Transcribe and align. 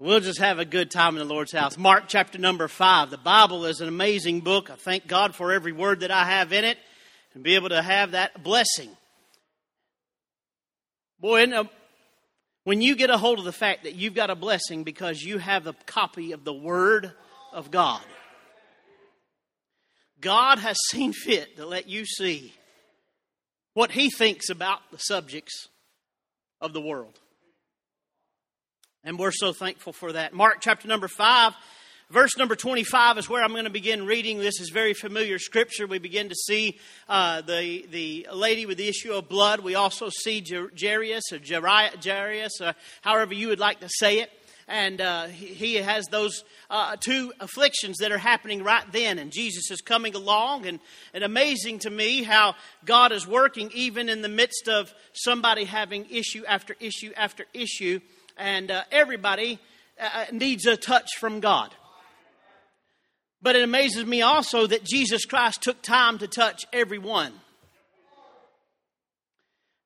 We'll 0.00 0.20
just 0.20 0.40
have 0.40 0.58
a 0.58 0.64
good 0.64 0.90
time 0.90 1.14
in 1.16 1.26
the 1.26 1.32
Lord's 1.32 1.52
house. 1.52 1.78
Mark 1.78 2.04
chapter 2.08 2.36
number 2.36 2.66
five. 2.66 3.10
The 3.10 3.16
Bible 3.16 3.64
is 3.64 3.80
an 3.80 3.86
amazing 3.86 4.40
book. 4.40 4.68
I 4.68 4.74
thank 4.74 5.06
God 5.06 5.36
for 5.36 5.52
every 5.52 5.70
word 5.70 6.00
that 6.00 6.10
I 6.10 6.24
have 6.24 6.52
in 6.52 6.64
it 6.64 6.78
and 7.32 7.44
be 7.44 7.54
able 7.54 7.68
to 7.68 7.80
have 7.80 8.10
that 8.10 8.42
blessing. 8.42 8.90
Boy, 11.20 11.44
um, 11.44 11.70
when 12.64 12.82
you 12.82 12.96
get 12.96 13.08
a 13.08 13.16
hold 13.16 13.38
of 13.38 13.44
the 13.44 13.52
fact 13.52 13.84
that 13.84 13.94
you've 13.94 14.14
got 14.14 14.30
a 14.30 14.34
blessing 14.34 14.82
because 14.82 15.22
you 15.22 15.38
have 15.38 15.68
a 15.68 15.74
copy 15.86 16.32
of 16.32 16.42
the 16.42 16.52
Word 16.52 17.12
of 17.52 17.70
God, 17.70 18.02
God 20.20 20.58
has 20.58 20.76
seen 20.90 21.12
fit 21.12 21.56
to 21.56 21.66
let 21.66 21.88
you 21.88 22.04
see 22.04 22.52
what 23.74 23.92
He 23.92 24.10
thinks 24.10 24.50
about 24.50 24.80
the 24.90 24.98
subjects 24.98 25.68
of 26.60 26.72
the 26.72 26.80
world. 26.80 27.20
And 29.06 29.18
we're 29.18 29.32
so 29.32 29.52
thankful 29.52 29.92
for 29.92 30.12
that. 30.12 30.32
Mark 30.32 30.62
chapter 30.62 30.88
number 30.88 31.08
5, 31.08 31.52
verse 32.08 32.38
number 32.38 32.56
25 32.56 33.18
is 33.18 33.28
where 33.28 33.44
I'm 33.44 33.52
going 33.52 33.64
to 33.64 33.70
begin 33.70 34.06
reading. 34.06 34.38
This 34.38 34.62
is 34.62 34.70
very 34.70 34.94
familiar 34.94 35.38
scripture. 35.38 35.86
We 35.86 35.98
begin 35.98 36.30
to 36.30 36.34
see 36.34 36.78
uh, 37.06 37.42
the, 37.42 37.86
the 37.90 38.28
lady 38.32 38.64
with 38.64 38.78
the 38.78 38.88
issue 38.88 39.12
of 39.12 39.28
blood. 39.28 39.60
We 39.60 39.74
also 39.74 40.08
see 40.08 40.42
Jairus 40.42 41.24
or 41.32 41.38
Jairus, 41.38 42.62
uh, 42.62 42.72
however 43.02 43.34
you 43.34 43.48
would 43.48 43.58
like 43.58 43.80
to 43.80 43.90
say 43.90 44.20
it. 44.20 44.30
And 44.66 45.00
uh, 45.00 45.26
he 45.26 45.74
has 45.74 46.06
those 46.06 46.42
uh, 46.70 46.96
two 46.98 47.32
afflictions 47.40 47.98
that 47.98 48.12
are 48.12 48.18
happening 48.18 48.62
right 48.62 48.84
then. 48.92 49.18
And 49.18 49.30
Jesus 49.30 49.70
is 49.70 49.80
coming 49.80 50.14
along. 50.14 50.66
And, 50.66 50.80
and 51.12 51.22
amazing 51.22 51.80
to 51.80 51.90
me 51.90 52.22
how 52.22 52.54
God 52.84 53.12
is 53.12 53.26
working 53.26 53.70
even 53.74 54.08
in 54.08 54.22
the 54.22 54.28
midst 54.28 54.68
of 54.68 54.92
somebody 55.12 55.64
having 55.64 56.06
issue 56.10 56.44
after 56.46 56.74
issue 56.80 57.12
after 57.16 57.44
issue 57.52 58.00
and 58.36 58.70
uh, 58.70 58.82
everybody 58.90 59.58
uh, 60.00 60.08
uh, 60.12 60.24
needs 60.32 60.66
a 60.66 60.76
touch 60.76 61.08
from 61.18 61.40
God. 61.40 61.74
But 63.42 63.56
it 63.56 63.62
amazes 63.62 64.06
me 64.06 64.22
also 64.22 64.66
that 64.66 64.84
Jesus 64.84 65.24
Christ 65.24 65.62
took 65.62 65.82
time 65.82 66.18
to 66.18 66.26
touch 66.26 66.64
everyone. 66.72 67.32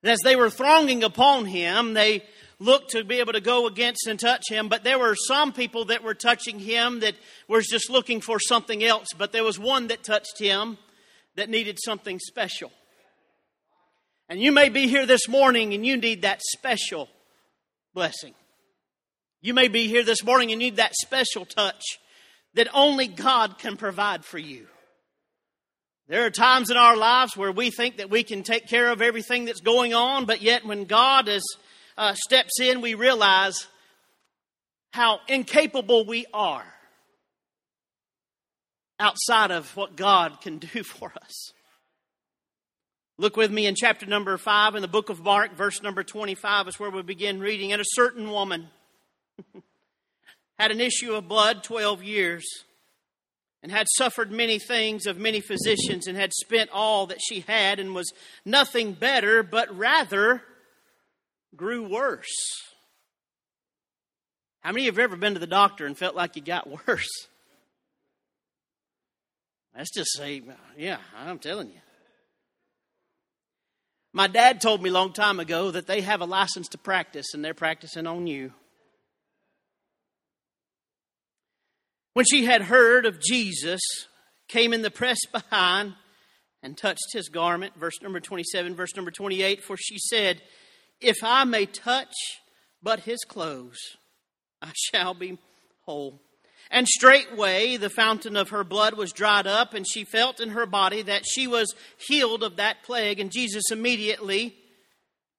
And 0.02 0.12
as 0.12 0.20
they 0.22 0.36
were 0.36 0.50
thronging 0.50 1.02
upon 1.02 1.44
him, 1.46 1.94
they 1.94 2.22
looked 2.60 2.90
to 2.90 3.04
be 3.04 3.20
able 3.20 3.32
to 3.32 3.40
go 3.40 3.66
against 3.66 4.06
and 4.06 4.18
touch 4.18 4.44
him, 4.48 4.68
but 4.68 4.84
there 4.84 4.98
were 4.98 5.14
some 5.14 5.52
people 5.52 5.86
that 5.86 6.02
were 6.02 6.14
touching 6.14 6.58
him 6.58 7.00
that 7.00 7.14
was 7.46 7.66
just 7.66 7.88
looking 7.88 8.20
for 8.20 8.40
something 8.40 8.82
else. 8.82 9.08
But 9.16 9.32
there 9.32 9.44
was 9.44 9.58
one 9.58 9.88
that 9.88 10.02
touched 10.02 10.38
him 10.38 10.78
that 11.36 11.48
needed 11.48 11.78
something 11.84 12.18
special. 12.18 12.72
And 14.28 14.40
you 14.40 14.52
may 14.52 14.68
be 14.68 14.88
here 14.88 15.06
this 15.06 15.28
morning 15.28 15.72
and 15.72 15.86
you 15.86 15.96
need 15.96 16.22
that 16.22 16.40
special 16.42 17.08
blessing. 17.94 18.34
You 19.40 19.54
may 19.54 19.68
be 19.68 19.86
here 19.86 20.04
this 20.04 20.24
morning 20.24 20.50
and 20.50 20.58
need 20.58 20.76
that 20.76 20.94
special 20.94 21.46
touch 21.46 21.82
that 22.54 22.68
only 22.74 23.06
God 23.06 23.58
can 23.58 23.76
provide 23.76 24.24
for 24.24 24.38
you. 24.38 24.66
There 26.08 26.24
are 26.24 26.30
times 26.30 26.70
in 26.70 26.76
our 26.76 26.96
lives 26.96 27.36
where 27.36 27.52
we 27.52 27.70
think 27.70 27.98
that 27.98 28.10
we 28.10 28.22
can 28.22 28.42
take 28.42 28.66
care 28.66 28.90
of 28.90 29.02
everything 29.02 29.44
that's 29.44 29.60
going 29.60 29.94
on, 29.94 30.24
but 30.24 30.42
yet 30.42 30.64
when 30.64 30.84
God 30.84 31.28
is, 31.28 31.44
uh, 31.98 32.14
steps 32.14 32.60
in, 32.60 32.80
we 32.80 32.94
realize 32.94 33.66
how 34.92 35.18
incapable 35.28 36.06
we 36.06 36.24
are 36.32 36.64
outside 39.00 39.50
of 39.50 39.76
what 39.76 39.96
God 39.96 40.40
can 40.40 40.58
do 40.58 40.82
for 40.84 41.12
us. 41.22 41.52
Look 43.18 43.36
with 43.36 43.50
me 43.50 43.66
in 43.66 43.74
chapter 43.74 44.06
number 44.06 44.38
5 44.38 44.76
in 44.76 44.82
the 44.82 44.88
book 44.88 45.10
of 45.10 45.20
Mark, 45.20 45.56
verse 45.56 45.82
number 45.82 46.04
25 46.04 46.68
is 46.68 46.78
where 46.78 46.88
we 46.88 47.02
begin 47.02 47.40
reading. 47.40 47.72
And 47.72 47.82
a 47.82 47.84
certain 47.88 48.30
woman 48.30 48.68
had 50.58 50.70
an 50.70 50.80
issue 50.80 51.14
of 51.14 51.26
blood 51.26 51.64
12 51.64 52.04
years 52.04 52.46
and 53.60 53.72
had 53.72 53.88
suffered 53.96 54.30
many 54.30 54.60
things 54.60 55.04
of 55.06 55.18
many 55.18 55.40
physicians 55.40 56.06
and 56.06 56.16
had 56.16 56.32
spent 56.32 56.70
all 56.72 57.08
that 57.08 57.18
she 57.20 57.40
had 57.40 57.80
and 57.80 57.92
was 57.92 58.12
nothing 58.44 58.92
better, 58.92 59.42
but 59.42 59.76
rather 59.76 60.44
grew 61.56 61.88
worse. 61.88 62.34
How 64.60 64.72
many 64.72 64.88
of 64.88 64.96
you 64.96 65.02
have 65.02 65.10
ever 65.10 65.16
been 65.16 65.34
to 65.34 65.40
the 65.40 65.46
doctor 65.46 65.86
and 65.86 65.96
felt 65.96 66.14
like 66.14 66.36
you 66.36 66.42
got 66.42 66.68
worse? 66.86 67.08
Let's 69.76 69.92
just 69.94 70.16
say, 70.16 70.42
yeah, 70.76 70.98
I'm 71.16 71.38
telling 71.38 71.68
you. 71.68 71.80
My 74.12 74.26
dad 74.26 74.60
told 74.60 74.82
me 74.82 74.90
a 74.90 74.92
long 74.92 75.12
time 75.12 75.38
ago 75.38 75.70
that 75.70 75.86
they 75.86 76.00
have 76.00 76.20
a 76.20 76.26
license 76.26 76.68
to 76.68 76.78
practice 76.78 77.26
and 77.34 77.44
they're 77.44 77.54
practicing 77.54 78.06
on 78.06 78.26
you. 78.26 78.52
When 82.14 82.24
she 82.24 82.44
had 82.44 82.62
heard 82.62 83.06
of 83.06 83.20
Jesus, 83.20 83.80
came 84.48 84.72
in 84.72 84.82
the 84.82 84.90
press 84.90 85.18
behind 85.32 85.94
and 86.62 86.76
touched 86.76 87.12
his 87.12 87.28
garment. 87.28 87.74
Verse 87.76 88.02
number 88.02 88.18
27, 88.18 88.74
verse 88.74 88.96
number 88.96 89.10
28. 89.10 89.62
For 89.62 89.76
she 89.76 89.98
said, 89.98 90.42
If 91.00 91.16
I 91.22 91.44
may 91.44 91.66
touch 91.66 92.14
but 92.82 93.00
his 93.00 93.20
clothes, 93.26 93.78
I 94.60 94.72
shall 94.74 95.14
be 95.14 95.38
whole. 95.82 96.20
And 96.70 96.86
straightway 96.86 97.76
the 97.76 97.90
fountain 97.90 98.36
of 98.36 98.50
her 98.50 98.64
blood 98.64 98.94
was 98.94 99.12
dried 99.12 99.46
up, 99.46 99.74
and 99.74 99.86
she 99.88 100.04
felt 100.04 100.40
in 100.40 100.50
her 100.50 100.66
body 100.66 101.02
that 101.02 101.24
she 101.26 101.46
was 101.46 101.74
healed 101.96 102.42
of 102.42 102.56
that 102.56 102.82
plague. 102.82 103.20
And 103.20 103.32
Jesus 103.32 103.70
immediately, 103.70 104.54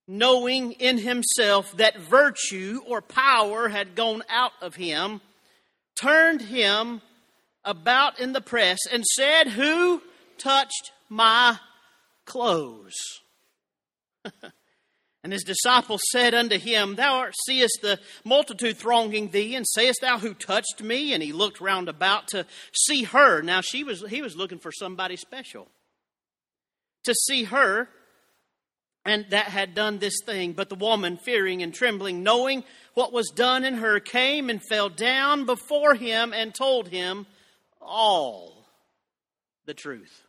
knowing 0.08 0.72
in 0.74 0.98
himself 0.98 1.72
that 1.78 2.00
virtue 2.00 2.82
or 2.88 3.02
power 3.02 3.70
had 3.70 3.96
gone 3.96 4.24
out 4.28 4.54
of 4.62 4.76
him, 4.76 5.22
turned 6.00 6.42
him 6.42 7.02
about 7.64 8.20
in 8.20 8.34
the 8.34 8.42
press 8.42 8.80
and 8.92 9.06
said, 9.06 9.50
Who 9.50 10.02
touched 10.38 10.92
my 11.10 11.60
clothes? 12.26 12.96
and 15.24 15.34
his 15.34 15.44
disciples 15.44 16.02
said 16.12 16.34
unto 16.34 16.58
him, 16.58 16.96
Thou 16.96 17.30
seest 17.46 17.80
the 17.82 18.00
multitude 18.24 18.78
thronging 18.78 19.30
thee, 19.30 19.56
and 19.56 19.68
sayest 19.68 20.00
thou 20.02 20.18
who 20.18 20.34
touched 20.34 20.82
me? 20.82 21.14
And 21.14 21.22
he 21.22 21.34
looked 21.34 21.60
round 21.60 21.90
about 21.90 22.30
to 22.30 22.46
see 22.74 23.04
her. 23.04 23.42
Now 23.42 23.62
she 23.62 23.84
was 23.84 24.04
he 24.10 24.22
was 24.22 24.38
looking 24.38 24.60
for 24.60 24.72
somebody 24.72 25.18
special. 25.18 25.68
To 27.04 27.14
see 27.14 27.46
her 27.46 27.90
and 29.06 29.26
that 29.30 29.46
had 29.46 29.74
done 29.74 30.00
this 30.00 30.20
thing. 30.26 30.54
But 30.54 30.70
the 30.70 30.76
woman, 30.76 31.18
fearing 31.18 31.64
and 31.64 31.74
trembling, 31.74 32.24
knowing 32.24 32.64
what 32.94 33.14
was 33.14 33.30
done 33.30 33.66
in 33.66 33.76
her, 33.76 34.00
came 34.00 34.50
and 34.50 34.62
fell 34.62 34.90
down 34.90 35.46
before 35.46 35.96
him 35.96 36.34
and 36.34 36.54
told 36.54 36.88
him 36.90 37.26
all 37.82 38.68
the 39.66 39.74
truth. 39.74 40.24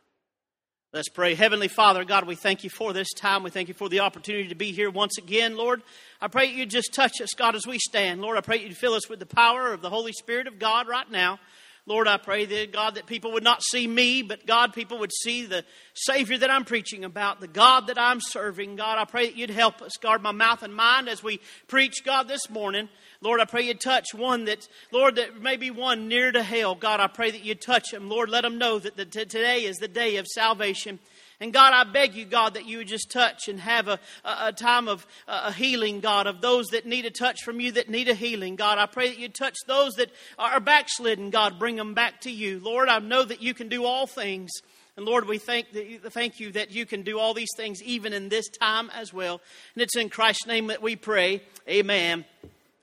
Let's 0.93 1.07
pray. 1.07 1.35
Heavenly 1.35 1.69
Father, 1.69 2.03
God, 2.03 2.27
we 2.27 2.35
thank 2.35 2.65
you 2.65 2.69
for 2.69 2.91
this 2.91 3.13
time. 3.13 3.43
We 3.43 3.49
thank 3.49 3.69
you 3.69 3.73
for 3.73 3.87
the 3.87 4.01
opportunity 4.01 4.49
to 4.49 4.55
be 4.55 4.73
here 4.73 4.89
once 4.89 5.17
again, 5.17 5.55
Lord. 5.55 5.83
I 6.19 6.27
pray 6.27 6.47
you 6.47 6.65
just 6.65 6.93
touch 6.93 7.21
us, 7.21 7.29
God, 7.33 7.55
as 7.55 7.65
we 7.65 7.79
stand. 7.79 8.21
Lord, 8.21 8.37
I 8.37 8.41
pray 8.41 8.59
you 8.59 8.75
fill 8.75 8.95
us 8.95 9.07
with 9.07 9.19
the 9.19 9.25
power 9.25 9.71
of 9.71 9.81
the 9.81 9.89
Holy 9.89 10.11
Spirit 10.11 10.47
of 10.47 10.59
God 10.59 10.89
right 10.89 11.09
now. 11.09 11.39
Lord, 11.87 12.07
I 12.07 12.17
pray 12.17 12.45
that 12.45 12.71
God 12.71 12.95
that 12.95 13.07
people 13.07 13.31
would 13.33 13.43
not 13.43 13.63
see 13.63 13.87
me, 13.87 14.21
but 14.21 14.45
God, 14.45 14.71
people 14.71 14.99
would 14.99 15.11
see 15.11 15.45
the 15.47 15.65
Savior 15.95 16.37
that 16.37 16.51
I'm 16.51 16.63
preaching 16.63 17.03
about, 17.03 17.41
the 17.41 17.47
God 17.47 17.87
that 17.87 17.97
I'm 17.97 18.21
serving. 18.21 18.75
God, 18.75 18.99
I 18.99 19.05
pray 19.05 19.25
that 19.25 19.35
you'd 19.35 19.49
help 19.49 19.81
us 19.81 19.97
guard 19.99 20.21
my 20.21 20.31
mouth 20.31 20.61
and 20.61 20.75
mind 20.75 21.09
as 21.09 21.23
we 21.23 21.39
preach, 21.67 22.05
God, 22.05 22.27
this 22.27 22.49
morning. 22.51 22.87
Lord, 23.19 23.39
I 23.39 23.45
pray 23.45 23.63
you'd 23.63 23.81
touch 23.81 24.13
one 24.13 24.45
that, 24.45 24.67
Lord, 24.91 25.15
that 25.15 25.41
may 25.41 25.57
be 25.57 25.71
one 25.71 26.07
near 26.07 26.31
to 26.31 26.43
hell. 26.43 26.75
God, 26.75 26.99
I 26.99 27.07
pray 27.07 27.31
that 27.31 27.43
you'd 27.43 27.61
touch 27.61 27.91
him. 27.91 28.09
Lord, 28.09 28.29
let 28.29 28.41
them 28.41 28.59
know 28.59 28.77
that 28.77 28.95
the, 28.95 29.05
today 29.05 29.63
is 29.63 29.77
the 29.77 29.87
day 29.87 30.17
of 30.17 30.27
salvation. 30.27 30.99
And 31.41 31.51
God, 31.51 31.73
I 31.73 31.83
beg 31.83 32.13
you, 32.13 32.23
God, 32.23 32.53
that 32.53 32.67
you 32.67 32.77
would 32.77 32.87
just 32.87 33.09
touch 33.09 33.47
and 33.47 33.59
have 33.59 33.87
a, 33.87 33.99
a, 34.23 34.37
a 34.47 34.53
time 34.53 34.87
of 34.87 35.07
a 35.27 35.51
healing, 35.51 35.99
God, 35.99 36.27
of 36.27 36.39
those 36.39 36.67
that 36.67 36.85
need 36.85 37.05
a 37.05 37.09
touch 37.09 37.41
from 37.43 37.59
you 37.59 37.71
that 37.71 37.89
need 37.89 38.07
a 38.07 38.13
healing. 38.13 38.55
God, 38.55 38.77
I 38.77 38.85
pray 38.85 39.09
that 39.09 39.17
you 39.17 39.27
touch 39.27 39.57
those 39.65 39.93
that 39.95 40.11
are 40.37 40.59
backslidden, 40.59 41.31
God, 41.31 41.57
bring 41.57 41.77
them 41.77 41.95
back 41.95 42.21
to 42.21 42.31
you. 42.31 42.59
Lord, 42.59 42.89
I 42.89 42.99
know 42.99 43.25
that 43.25 43.41
you 43.41 43.55
can 43.55 43.69
do 43.69 43.85
all 43.85 44.05
things. 44.05 44.51
And 44.95 45.05
Lord, 45.05 45.27
we 45.27 45.39
thank, 45.39 45.67
thank 46.09 46.39
you 46.39 46.51
that 46.51 46.69
you 46.69 46.85
can 46.85 47.01
do 47.01 47.17
all 47.17 47.33
these 47.33 47.49
things 47.57 47.81
even 47.81 48.13
in 48.13 48.29
this 48.29 48.47
time 48.47 48.91
as 48.93 49.11
well. 49.11 49.41
And 49.73 49.81
it's 49.81 49.97
in 49.97 50.09
Christ's 50.09 50.45
name 50.45 50.67
that 50.67 50.83
we 50.83 50.95
pray. 50.95 51.41
Amen 51.67 52.23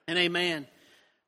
and 0.09 0.19
amen. 0.19 0.67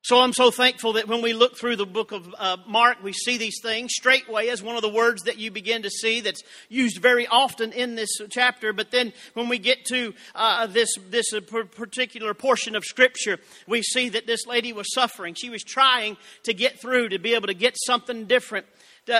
So 0.03 0.19
I'm 0.19 0.33
so 0.33 0.49
thankful 0.49 0.93
that 0.93 1.07
when 1.07 1.21
we 1.21 1.33
look 1.33 1.55
through 1.55 1.75
the 1.75 1.85
book 1.85 2.11
of 2.11 2.33
uh, 2.39 2.57
Mark, 2.65 3.03
we 3.03 3.13
see 3.13 3.37
these 3.37 3.59
things. 3.61 3.91
Straightway 3.93 4.47
is 4.47 4.63
one 4.63 4.75
of 4.75 4.81
the 4.81 4.89
words 4.89 5.21
that 5.23 5.37
you 5.37 5.51
begin 5.51 5.83
to 5.83 5.91
see 5.91 6.21
that's 6.21 6.41
used 6.69 6.97
very 6.97 7.27
often 7.27 7.71
in 7.71 7.93
this 7.93 8.09
chapter. 8.31 8.73
But 8.73 8.89
then 8.89 9.13
when 9.35 9.47
we 9.47 9.59
get 9.59 9.85
to 9.85 10.15
uh, 10.33 10.65
this, 10.65 10.89
this 11.11 11.31
uh, 11.35 11.41
particular 11.41 12.33
portion 12.33 12.75
of 12.75 12.83
Scripture, 12.83 13.37
we 13.67 13.83
see 13.83 14.09
that 14.09 14.25
this 14.25 14.47
lady 14.47 14.73
was 14.73 14.91
suffering. 14.91 15.35
She 15.35 15.51
was 15.51 15.61
trying 15.61 16.17
to 16.43 16.53
get 16.55 16.81
through 16.81 17.09
to 17.09 17.19
be 17.19 17.35
able 17.35 17.47
to 17.47 17.53
get 17.53 17.77
something 17.85 18.25
different 18.25 18.65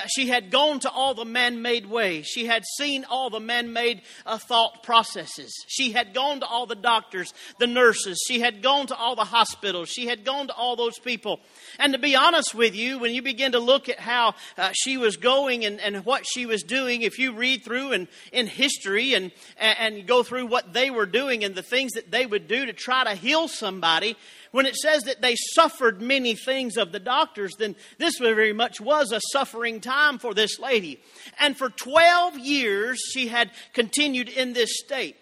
she 0.08 0.28
had 0.28 0.52
gone 0.52 0.80
to 0.82 0.92
all 0.92 1.14
the 1.14 1.26
man 1.26 1.62
made 1.62 1.88
ways. 1.88 2.28
She 2.28 2.46
had 2.46 2.64
seen 2.78 3.04
all 3.10 3.30
the 3.30 3.40
man 3.40 3.74
made 3.74 4.02
uh, 4.26 4.38
thought 4.38 4.84
processes. 4.84 5.52
She 5.68 5.92
had 5.92 6.14
gone 6.14 6.40
to 6.42 6.46
all 6.46 6.68
the 6.68 6.76
doctors, 6.76 7.34
the 7.60 7.66
nurses. 7.66 8.24
She 8.28 8.40
had 8.40 8.62
gone 8.62 8.88
to 8.88 8.96
all 8.96 9.16
the 9.16 9.26
hospitals. 9.26 9.90
She 9.90 10.06
had 10.06 10.24
gone 10.24 10.48
to 10.48 10.54
all 10.54 10.76
those 10.76 11.00
people. 11.00 11.40
And 11.80 11.94
to 11.94 12.00
be 12.00 12.16
honest 12.16 12.54
with 12.54 12.76
you, 12.76 13.00
when 13.00 13.14
you 13.14 13.24
begin 13.24 13.54
to 13.54 13.60
look 13.60 13.90
at 13.90 14.00
how 14.00 14.36
uh, 14.58 14.72
she 14.74 14.98
was 14.98 15.18
going 15.18 15.66
and, 15.66 15.80
and 15.80 16.06
what 16.06 16.26
she 16.28 16.46
was 16.46 16.62
doing, 16.62 17.02
if 17.02 17.18
you 17.18 17.34
read 17.34 17.64
through 17.64 17.94
and 17.94 18.08
in 18.32 18.46
history 18.46 19.16
and, 19.16 19.32
and 19.58 20.06
go 20.06 20.22
through 20.22 20.46
what 20.46 20.74
they 20.74 20.92
were 20.92 21.08
doing 21.08 21.44
and 21.44 21.56
the 21.56 21.64
things 21.64 21.94
that 21.94 22.12
they 22.12 22.26
would 22.28 22.48
do 22.48 22.68
to 22.68 22.74
try 22.74 23.04
to 23.04 23.16
heal 23.16 23.48
somebody, 23.48 24.16
when 24.52 24.66
it 24.66 24.76
says 24.76 25.04
that 25.04 25.22
they 25.22 25.36
suffered 25.36 26.02
many 26.02 26.36
things 26.36 26.78
of 26.78 26.92
the 26.92 27.00
doctors, 27.00 27.54
then 27.58 27.76
this 27.98 28.18
very 28.18 28.54
much 28.54 28.82
was 28.82 29.12
a 29.12 29.22
suffering 29.32 29.80
time 29.80 30.20
for 30.20 30.34
this 30.34 30.60
lady. 30.60 31.02
And 31.40 31.58
for 31.58 31.70
12 31.70 32.38
years, 32.38 33.02
she 33.14 33.28
had 33.28 33.52
continued 33.74 34.30
in 34.30 34.54
this 34.54 34.80
state. 34.80 35.18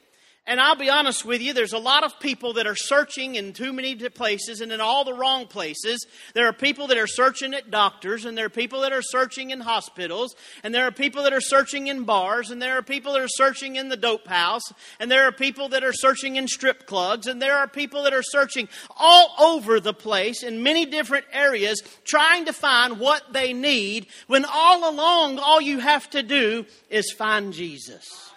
And 0.47 0.59
I'll 0.59 0.75
be 0.75 0.89
honest 0.89 1.25
with 1.25 1.43
you, 1.43 1.53
there's 1.53 1.73
a 1.73 1.77
lot 1.77 2.03
of 2.03 2.19
people 2.19 2.53
that 2.53 2.65
are 2.65 2.75
searching 2.75 3.35
in 3.35 3.53
too 3.53 3.71
many 3.71 3.95
places 3.95 4.61
and 4.61 4.71
in 4.71 4.81
all 4.81 5.03
the 5.03 5.13
wrong 5.13 5.45
places. 5.45 6.03
There 6.33 6.47
are 6.47 6.53
people 6.53 6.87
that 6.87 6.97
are 6.97 7.05
searching 7.05 7.53
at 7.53 7.69
doctors, 7.69 8.25
and 8.25 8.35
there 8.35 8.47
are 8.47 8.49
people 8.49 8.81
that 8.81 8.91
are 8.91 9.03
searching 9.03 9.51
in 9.51 9.59
hospitals, 9.59 10.35
and 10.63 10.73
there 10.73 10.87
are 10.87 10.91
people 10.91 11.21
that 11.23 11.33
are 11.33 11.41
searching 11.41 11.85
in 11.85 12.03
bars, 12.03 12.49
and 12.49 12.59
there 12.59 12.79
are 12.79 12.81
people 12.81 13.13
that 13.13 13.21
are 13.21 13.27
searching 13.27 13.75
in 13.75 13.89
the 13.89 13.97
dope 13.97 14.27
house, 14.27 14.63
and 14.99 15.11
there 15.11 15.25
are 15.25 15.31
people 15.31 15.69
that 15.69 15.83
are 15.83 15.93
searching 15.93 16.35
in 16.35 16.47
strip 16.47 16.87
clubs, 16.87 17.27
and 17.27 17.39
there 17.39 17.57
are 17.57 17.67
people 17.67 18.01
that 18.03 18.13
are 18.13 18.23
searching 18.23 18.67
all 18.97 19.35
over 19.39 19.79
the 19.79 19.93
place 19.93 20.41
in 20.41 20.63
many 20.63 20.85
different 20.87 21.25
areas 21.31 21.79
trying 22.05 22.45
to 22.45 22.53
find 22.53 22.99
what 22.99 23.21
they 23.33 23.53
need 23.53 24.07
when 24.25 24.45
all 24.45 24.89
along 24.89 25.37
all 25.37 25.61
you 25.61 25.77
have 25.77 26.09
to 26.09 26.23
do 26.23 26.65
is 26.89 27.11
find 27.11 27.53
Jesus 27.53 28.29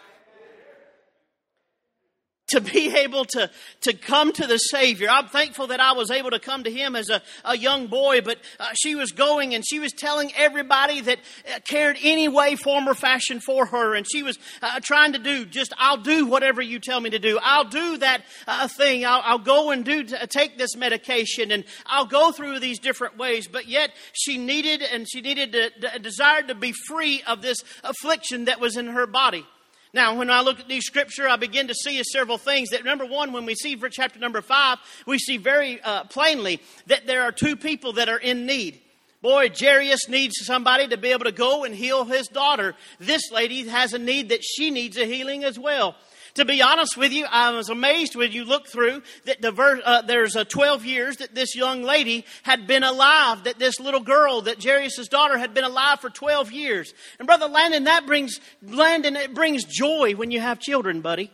to 2.52 2.60
be 2.60 2.94
able 2.96 3.24
to, 3.24 3.50
to 3.82 3.92
come 3.92 4.32
to 4.32 4.46
the 4.46 4.58
Savior. 4.58 5.08
I'm 5.10 5.28
thankful 5.28 5.68
that 5.68 5.80
I 5.80 5.92
was 5.92 6.10
able 6.10 6.30
to 6.30 6.38
come 6.38 6.64
to 6.64 6.70
Him 6.70 6.94
as 6.94 7.08
a, 7.08 7.22
a 7.44 7.56
young 7.56 7.86
boy, 7.86 8.20
but 8.20 8.38
uh, 8.60 8.68
she 8.74 8.94
was 8.94 9.12
going 9.12 9.54
and 9.54 9.64
she 9.66 9.78
was 9.78 9.92
telling 9.92 10.32
everybody 10.36 11.00
that 11.00 11.18
uh, 11.48 11.58
cared 11.64 11.96
any 12.02 12.28
way, 12.28 12.56
form, 12.56 12.88
or 12.88 12.94
fashion 12.94 13.40
for 13.40 13.66
her. 13.66 13.94
And 13.94 14.06
she 14.10 14.22
was 14.22 14.38
uh, 14.60 14.80
trying 14.80 15.14
to 15.14 15.18
do 15.18 15.44
just, 15.44 15.72
I'll 15.78 15.96
do 15.96 16.26
whatever 16.26 16.60
you 16.62 16.78
tell 16.78 17.00
me 17.00 17.10
to 17.10 17.18
do. 17.18 17.38
I'll 17.42 17.64
do 17.64 17.98
that 17.98 18.22
uh, 18.46 18.68
thing. 18.68 19.04
I'll, 19.04 19.22
I'll, 19.24 19.38
go 19.38 19.70
and 19.70 19.84
do, 19.84 20.04
take 20.04 20.58
this 20.58 20.76
medication 20.76 21.50
and 21.50 21.64
I'll 21.86 22.06
go 22.06 22.32
through 22.32 22.60
these 22.60 22.78
different 22.78 23.16
ways. 23.18 23.48
But 23.48 23.66
yet 23.66 23.90
she 24.12 24.38
needed 24.38 24.82
and 24.82 25.08
she 25.08 25.20
needed 25.20 25.52
to, 25.52 25.98
desired 25.98 26.48
to 26.48 26.54
be 26.54 26.72
free 26.86 27.22
of 27.26 27.42
this 27.42 27.58
affliction 27.82 28.44
that 28.44 28.60
was 28.60 28.76
in 28.76 28.86
her 28.88 29.06
body. 29.06 29.46
Now, 29.94 30.16
when 30.16 30.30
I 30.30 30.40
look 30.40 30.58
at 30.58 30.68
these 30.68 30.86
scripture, 30.86 31.28
I 31.28 31.36
begin 31.36 31.68
to 31.68 31.74
see 31.74 32.02
several 32.02 32.38
things. 32.38 32.70
That 32.70 32.84
number 32.84 33.04
one, 33.04 33.32
when 33.32 33.44
we 33.44 33.54
see 33.54 33.76
for 33.76 33.90
chapter 33.90 34.18
number 34.18 34.40
five, 34.40 34.78
we 35.06 35.18
see 35.18 35.36
very 35.36 35.82
uh, 35.82 36.04
plainly 36.04 36.60
that 36.86 37.06
there 37.06 37.22
are 37.22 37.32
two 37.32 37.56
people 37.56 37.94
that 37.94 38.08
are 38.08 38.18
in 38.18 38.46
need. 38.46 38.80
Boy, 39.20 39.50
Jairus 39.56 40.08
needs 40.08 40.34
somebody 40.44 40.88
to 40.88 40.96
be 40.96 41.12
able 41.12 41.26
to 41.26 41.32
go 41.32 41.64
and 41.64 41.74
heal 41.74 42.04
his 42.04 42.26
daughter. 42.26 42.74
This 42.98 43.30
lady 43.30 43.68
has 43.68 43.92
a 43.92 43.98
need 43.98 44.30
that 44.30 44.42
she 44.42 44.70
needs 44.70 44.96
a 44.96 45.04
healing 45.04 45.44
as 45.44 45.58
well. 45.58 45.94
To 46.34 46.46
be 46.46 46.62
honest 46.62 46.96
with 46.96 47.12
you, 47.12 47.26
I 47.30 47.50
was 47.50 47.68
amazed 47.68 48.16
when 48.16 48.32
you 48.32 48.44
look 48.44 48.66
through 48.66 49.02
that 49.26 49.42
the 49.42 49.52
uh, 49.84 50.02
there's 50.02 50.34
a 50.34 50.46
12 50.46 50.86
years 50.86 51.18
that 51.18 51.34
this 51.34 51.54
young 51.54 51.82
lady 51.82 52.24
had 52.42 52.66
been 52.66 52.82
alive, 52.82 53.44
that 53.44 53.58
this 53.58 53.78
little 53.78 54.00
girl, 54.00 54.40
that 54.42 54.62
Jairus' 54.62 55.08
daughter 55.08 55.36
had 55.36 55.52
been 55.52 55.64
alive 55.64 56.00
for 56.00 56.08
12 56.08 56.50
years. 56.50 56.94
And 57.18 57.26
Brother 57.26 57.48
Landon, 57.48 57.84
that 57.84 58.06
brings, 58.06 58.40
Landon, 58.62 59.14
it 59.16 59.34
brings 59.34 59.64
joy 59.64 60.14
when 60.14 60.30
you 60.30 60.40
have 60.40 60.58
children, 60.58 61.02
buddy. 61.02 61.30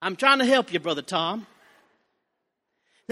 I'm 0.00 0.16
trying 0.16 0.40
to 0.40 0.44
help 0.44 0.72
you, 0.72 0.80
Brother 0.80 1.02
Tom. 1.02 1.46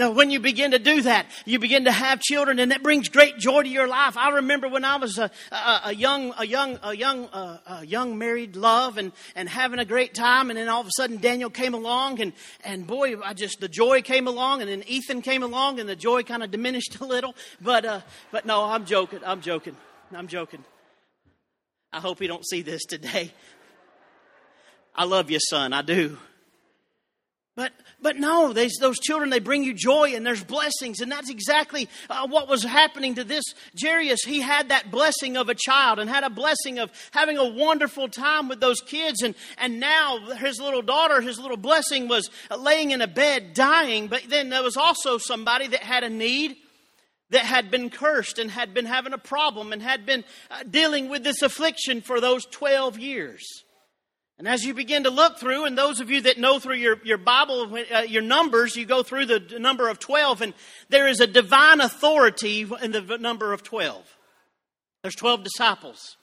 Now, 0.01 0.09
when 0.09 0.31
you 0.31 0.39
begin 0.39 0.71
to 0.71 0.79
do 0.79 1.03
that, 1.03 1.27
you 1.45 1.59
begin 1.59 1.85
to 1.85 1.91
have 1.91 2.21
children, 2.21 2.57
and 2.57 2.71
that 2.71 2.81
brings 2.81 3.07
great 3.07 3.37
joy 3.37 3.61
to 3.61 3.69
your 3.69 3.87
life. 3.87 4.17
I 4.17 4.29
remember 4.31 4.67
when 4.67 4.83
I 4.83 4.95
was 4.95 5.19
a, 5.19 5.29
a, 5.51 5.81
a 5.83 5.93
young, 5.93 6.33
a 6.39 6.43
young, 6.43 6.79
a 6.81 6.95
young, 6.95 7.25
a 7.25 7.85
young 7.85 8.17
married 8.17 8.55
love, 8.55 8.97
and 8.97 9.11
and 9.35 9.47
having 9.47 9.77
a 9.77 9.85
great 9.85 10.15
time, 10.15 10.49
and 10.49 10.57
then 10.57 10.69
all 10.69 10.81
of 10.81 10.87
a 10.87 10.91
sudden 10.97 11.17
Daniel 11.17 11.51
came 11.51 11.75
along, 11.75 12.19
and 12.19 12.33
and 12.63 12.87
boy, 12.87 13.21
I 13.21 13.35
just 13.35 13.59
the 13.59 13.69
joy 13.69 14.01
came 14.01 14.27
along, 14.27 14.61
and 14.61 14.71
then 14.71 14.83
Ethan 14.87 15.21
came 15.21 15.43
along, 15.43 15.79
and 15.79 15.87
the 15.87 15.95
joy 15.95 16.23
kind 16.23 16.41
of 16.41 16.49
diminished 16.49 16.97
a 16.99 17.05
little. 17.05 17.35
But 17.61 17.85
uh, 17.85 18.01
but 18.31 18.47
no, 18.47 18.63
I'm 18.63 18.85
joking. 18.85 19.19
I'm 19.23 19.41
joking. 19.41 19.77
I'm 20.15 20.27
joking. 20.27 20.65
I 21.93 21.99
hope 21.99 22.17
he 22.17 22.25
don't 22.25 22.43
see 22.43 22.63
this 22.63 22.85
today. 22.85 23.31
I 24.95 25.03
love 25.03 25.29
you, 25.29 25.37
son. 25.39 25.73
I 25.73 25.83
do. 25.83 26.17
But, 27.53 27.73
but 28.01 28.15
no, 28.15 28.53
they, 28.53 28.69
those 28.79 28.97
children, 28.97 29.29
they 29.29 29.39
bring 29.39 29.63
you 29.63 29.73
joy 29.73 30.15
and 30.15 30.25
there's 30.25 30.43
blessings. 30.43 31.01
And 31.01 31.11
that's 31.11 31.29
exactly 31.29 31.89
uh, 32.09 32.25
what 32.27 32.47
was 32.47 32.63
happening 32.63 33.15
to 33.15 33.25
this 33.25 33.43
Jairus. 33.79 34.23
He 34.23 34.39
had 34.39 34.69
that 34.69 34.89
blessing 34.89 35.35
of 35.35 35.49
a 35.49 35.55
child 35.55 35.99
and 35.99 36.09
had 36.09 36.23
a 36.23 36.29
blessing 36.29 36.79
of 36.79 36.91
having 37.11 37.37
a 37.37 37.45
wonderful 37.45 38.07
time 38.07 38.47
with 38.47 38.61
those 38.61 38.79
kids. 38.79 39.21
And, 39.21 39.35
and 39.57 39.81
now 39.81 40.19
his 40.35 40.61
little 40.61 40.81
daughter, 40.81 41.19
his 41.19 41.39
little 41.39 41.57
blessing 41.57 42.07
was 42.07 42.29
laying 42.57 42.91
in 42.91 43.01
a 43.01 43.07
bed 43.07 43.53
dying. 43.53 44.07
But 44.07 44.23
then 44.29 44.49
there 44.49 44.63
was 44.63 44.77
also 44.77 45.17
somebody 45.17 45.67
that 45.67 45.83
had 45.83 46.05
a 46.05 46.09
need 46.09 46.55
that 47.31 47.43
had 47.43 47.69
been 47.69 47.89
cursed 47.89 48.39
and 48.39 48.49
had 48.49 48.73
been 48.73 48.85
having 48.85 49.11
a 49.11 49.17
problem 49.17 49.73
and 49.73 49.81
had 49.81 50.05
been 50.05 50.23
uh, 50.49 50.63
dealing 50.69 51.09
with 51.09 51.23
this 51.23 51.41
affliction 51.41 51.99
for 51.99 52.21
those 52.21 52.45
12 52.45 52.97
years. 52.97 53.63
And 54.41 54.47
as 54.47 54.65
you 54.65 54.73
begin 54.73 55.03
to 55.03 55.11
look 55.11 55.37
through, 55.37 55.65
and 55.65 55.77
those 55.77 55.99
of 55.99 56.09
you 56.09 56.21
that 56.21 56.39
know 56.39 56.57
through 56.57 56.77
your, 56.77 56.97
your 57.03 57.19
Bible, 57.19 57.77
uh, 57.93 57.99
your 57.99 58.23
numbers, 58.23 58.75
you 58.75 58.87
go 58.87 59.03
through 59.03 59.27
the 59.27 59.59
number 59.59 59.87
of 59.87 59.99
12, 59.99 60.41
and 60.41 60.53
there 60.89 61.07
is 61.07 61.19
a 61.19 61.27
divine 61.27 61.79
authority 61.79 62.67
in 62.81 62.91
the 62.91 63.19
number 63.19 63.53
of 63.53 63.61
12. 63.61 64.03
There's 65.03 65.13
12 65.13 65.43
disciples, 65.43 66.17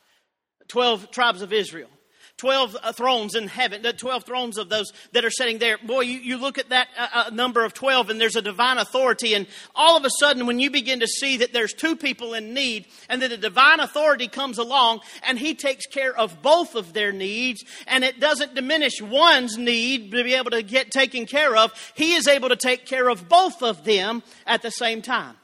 12 0.67 1.13
tribes 1.13 1.43
of 1.43 1.53
Israel. 1.53 1.91
12 2.39 2.77
uh, 2.81 2.93
thrones 2.93 3.35
in 3.35 3.49
heaven, 3.49 3.83
the 3.83 3.93
12 3.93 4.25
thrones 4.25 4.59
of 4.59 4.69
those 4.69 4.93
that 5.13 5.25
are 5.25 5.31
sitting 5.31 5.59
there. 5.59 5.77
Boy, 5.79 6.03
you, 6.03 6.19
you 6.19 6.37
look 6.39 6.57
at 6.57 6.71
that 6.71 6.89
uh, 6.97 7.09
uh, 7.13 7.31
number 7.31 7.65
of 7.65 7.75
12 7.75 8.11
and 8.11 8.21
there's 8.21 8.37
a 8.37 8.43
divine 8.43 8.79
authority. 8.79 9.35
And 9.35 9.47
all 9.75 9.97
of 9.97 10.05
a 10.05 10.11
sudden, 10.19 10.47
when 10.47 10.61
you 10.61 10.71
begin 10.71 11.01
to 11.01 11.07
see 11.07 11.39
that 11.39 11.53
there's 11.53 11.73
two 11.73 11.97
people 11.97 12.35
in 12.35 12.55
need 12.55 12.87
and 13.09 13.21
that 13.23 13.33
a 13.33 13.37
divine 13.37 13.81
authority 13.81 14.29
comes 14.29 14.59
along 14.59 15.01
and 15.27 15.39
he 15.39 15.55
takes 15.55 15.87
care 15.87 16.17
of 16.17 16.41
both 16.41 16.77
of 16.77 16.93
their 16.93 17.13
needs 17.13 17.65
and 17.89 18.05
it 18.05 18.21
doesn't 18.21 18.55
diminish 18.55 19.03
one's 19.03 19.59
need 19.59 20.13
to 20.13 20.23
be 20.23 20.35
able 20.35 20.53
to 20.53 20.63
get 20.63 20.93
taken 20.93 21.27
care 21.27 21.57
of, 21.57 21.73
he 21.95 22.15
is 22.15 22.29
able 22.29 22.49
to 22.49 22.57
take 22.57 22.87
care 22.87 23.09
of 23.09 23.29
both 23.29 23.63
of 23.63 23.85
them 23.85 24.23
at 24.47 24.63
the 24.63 24.71
same 24.71 25.03
time. 25.03 25.35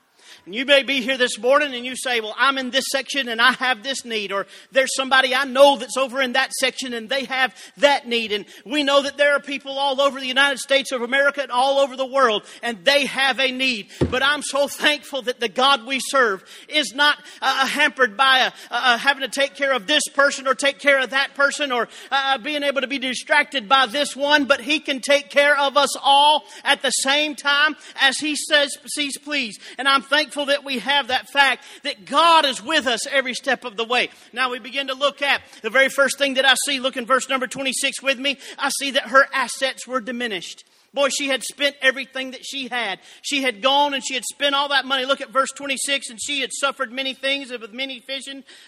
And 0.46 0.54
you 0.54 0.66
may 0.66 0.82
be 0.82 1.00
here 1.00 1.16
this 1.16 1.38
morning 1.38 1.74
and 1.74 1.86
you 1.86 1.96
say, 1.96 2.20
Well, 2.20 2.34
I'm 2.36 2.58
in 2.58 2.70
this 2.70 2.84
section 2.90 3.28
and 3.28 3.40
I 3.40 3.52
have 3.52 3.82
this 3.82 4.04
need. 4.04 4.30
Or 4.30 4.46
there's 4.72 4.94
somebody 4.94 5.34
I 5.34 5.44
know 5.44 5.78
that's 5.78 5.96
over 5.96 6.20
in 6.20 6.32
that 6.32 6.52
section 6.52 6.92
and 6.92 7.08
they 7.08 7.24
have 7.24 7.54
that 7.78 8.06
need. 8.06 8.30
And 8.30 8.44
we 8.66 8.82
know 8.82 9.02
that 9.02 9.16
there 9.16 9.32
are 9.34 9.40
people 9.40 9.78
all 9.78 10.02
over 10.02 10.20
the 10.20 10.26
United 10.26 10.58
States 10.58 10.92
of 10.92 11.00
America 11.00 11.40
and 11.40 11.50
all 11.50 11.78
over 11.78 11.96
the 11.96 12.04
world 12.04 12.44
and 12.62 12.84
they 12.84 13.06
have 13.06 13.40
a 13.40 13.50
need. 13.52 13.90
But 14.10 14.22
I'm 14.22 14.42
so 14.42 14.68
thankful 14.68 15.22
that 15.22 15.40
the 15.40 15.48
God 15.48 15.86
we 15.86 15.98
serve 16.00 16.44
is 16.68 16.92
not 16.94 17.18
uh, 17.40 17.60
uh 17.62 17.66
hampered 17.66 18.16
by 18.16 18.40
uh, 18.40 18.50
uh, 18.70 18.98
having 18.98 19.22
to 19.22 19.28
take 19.28 19.54
care 19.54 19.72
of 19.72 19.86
this 19.86 20.02
person 20.12 20.46
or 20.46 20.54
take 20.54 20.78
care 20.78 21.00
of 21.00 21.10
that 21.10 21.34
person 21.34 21.72
or 21.72 21.88
uh, 22.10 22.36
being 22.36 22.62
able 22.62 22.82
to 22.82 22.86
be 22.86 22.98
distracted 22.98 23.66
by 23.66 23.86
this 23.86 24.14
one, 24.14 24.44
but 24.44 24.60
He 24.60 24.78
can 24.78 25.00
take 25.00 25.30
care 25.30 25.58
of 25.58 25.78
us 25.78 25.96
all 26.02 26.44
at 26.64 26.82
the 26.82 26.90
same 26.90 27.34
time 27.34 27.76
as 28.00 28.18
He 28.18 28.36
says, 28.36 28.76
sees 28.86 29.16
please. 29.16 29.58
And 29.78 29.88
I'm 29.88 30.02
thankful 30.02 30.33
that 30.46 30.64
we 30.64 30.80
have 30.80 31.08
that 31.08 31.28
fact 31.30 31.64
that 31.82 32.04
God 32.04 32.44
is 32.44 32.62
with 32.62 32.86
us 32.86 33.06
every 33.06 33.34
step 33.34 33.64
of 33.64 33.76
the 33.76 33.84
way. 33.84 34.10
Now 34.32 34.50
we 34.50 34.58
begin 34.58 34.88
to 34.88 34.94
look 34.94 35.22
at 35.22 35.42
the 35.62 35.70
very 35.70 35.88
first 35.88 36.18
thing 36.18 36.34
that 36.34 36.44
I 36.44 36.54
see. 36.66 36.80
Look 36.80 36.96
in 36.96 37.06
verse 37.06 37.28
number 37.28 37.46
26 37.46 38.02
with 38.02 38.18
me. 38.18 38.38
I 38.58 38.70
see 38.78 38.92
that 38.92 39.08
her 39.08 39.26
assets 39.32 39.86
were 39.86 40.00
diminished. 40.00 40.64
Boy, 40.92 41.08
she 41.08 41.26
had 41.26 41.42
spent 41.42 41.74
everything 41.82 42.30
that 42.30 42.44
she 42.44 42.68
had. 42.68 43.00
She 43.22 43.42
had 43.42 43.62
gone 43.62 43.94
and 43.94 44.06
she 44.06 44.14
had 44.14 44.24
spent 44.24 44.54
all 44.54 44.68
that 44.68 44.84
money. 44.84 45.04
Look 45.04 45.20
at 45.20 45.30
verse 45.30 45.50
26. 45.56 46.10
And 46.10 46.20
she 46.22 46.40
had 46.40 46.50
suffered 46.52 46.92
many 46.92 47.14
things 47.14 47.50
with 47.50 47.72
many 47.72 48.02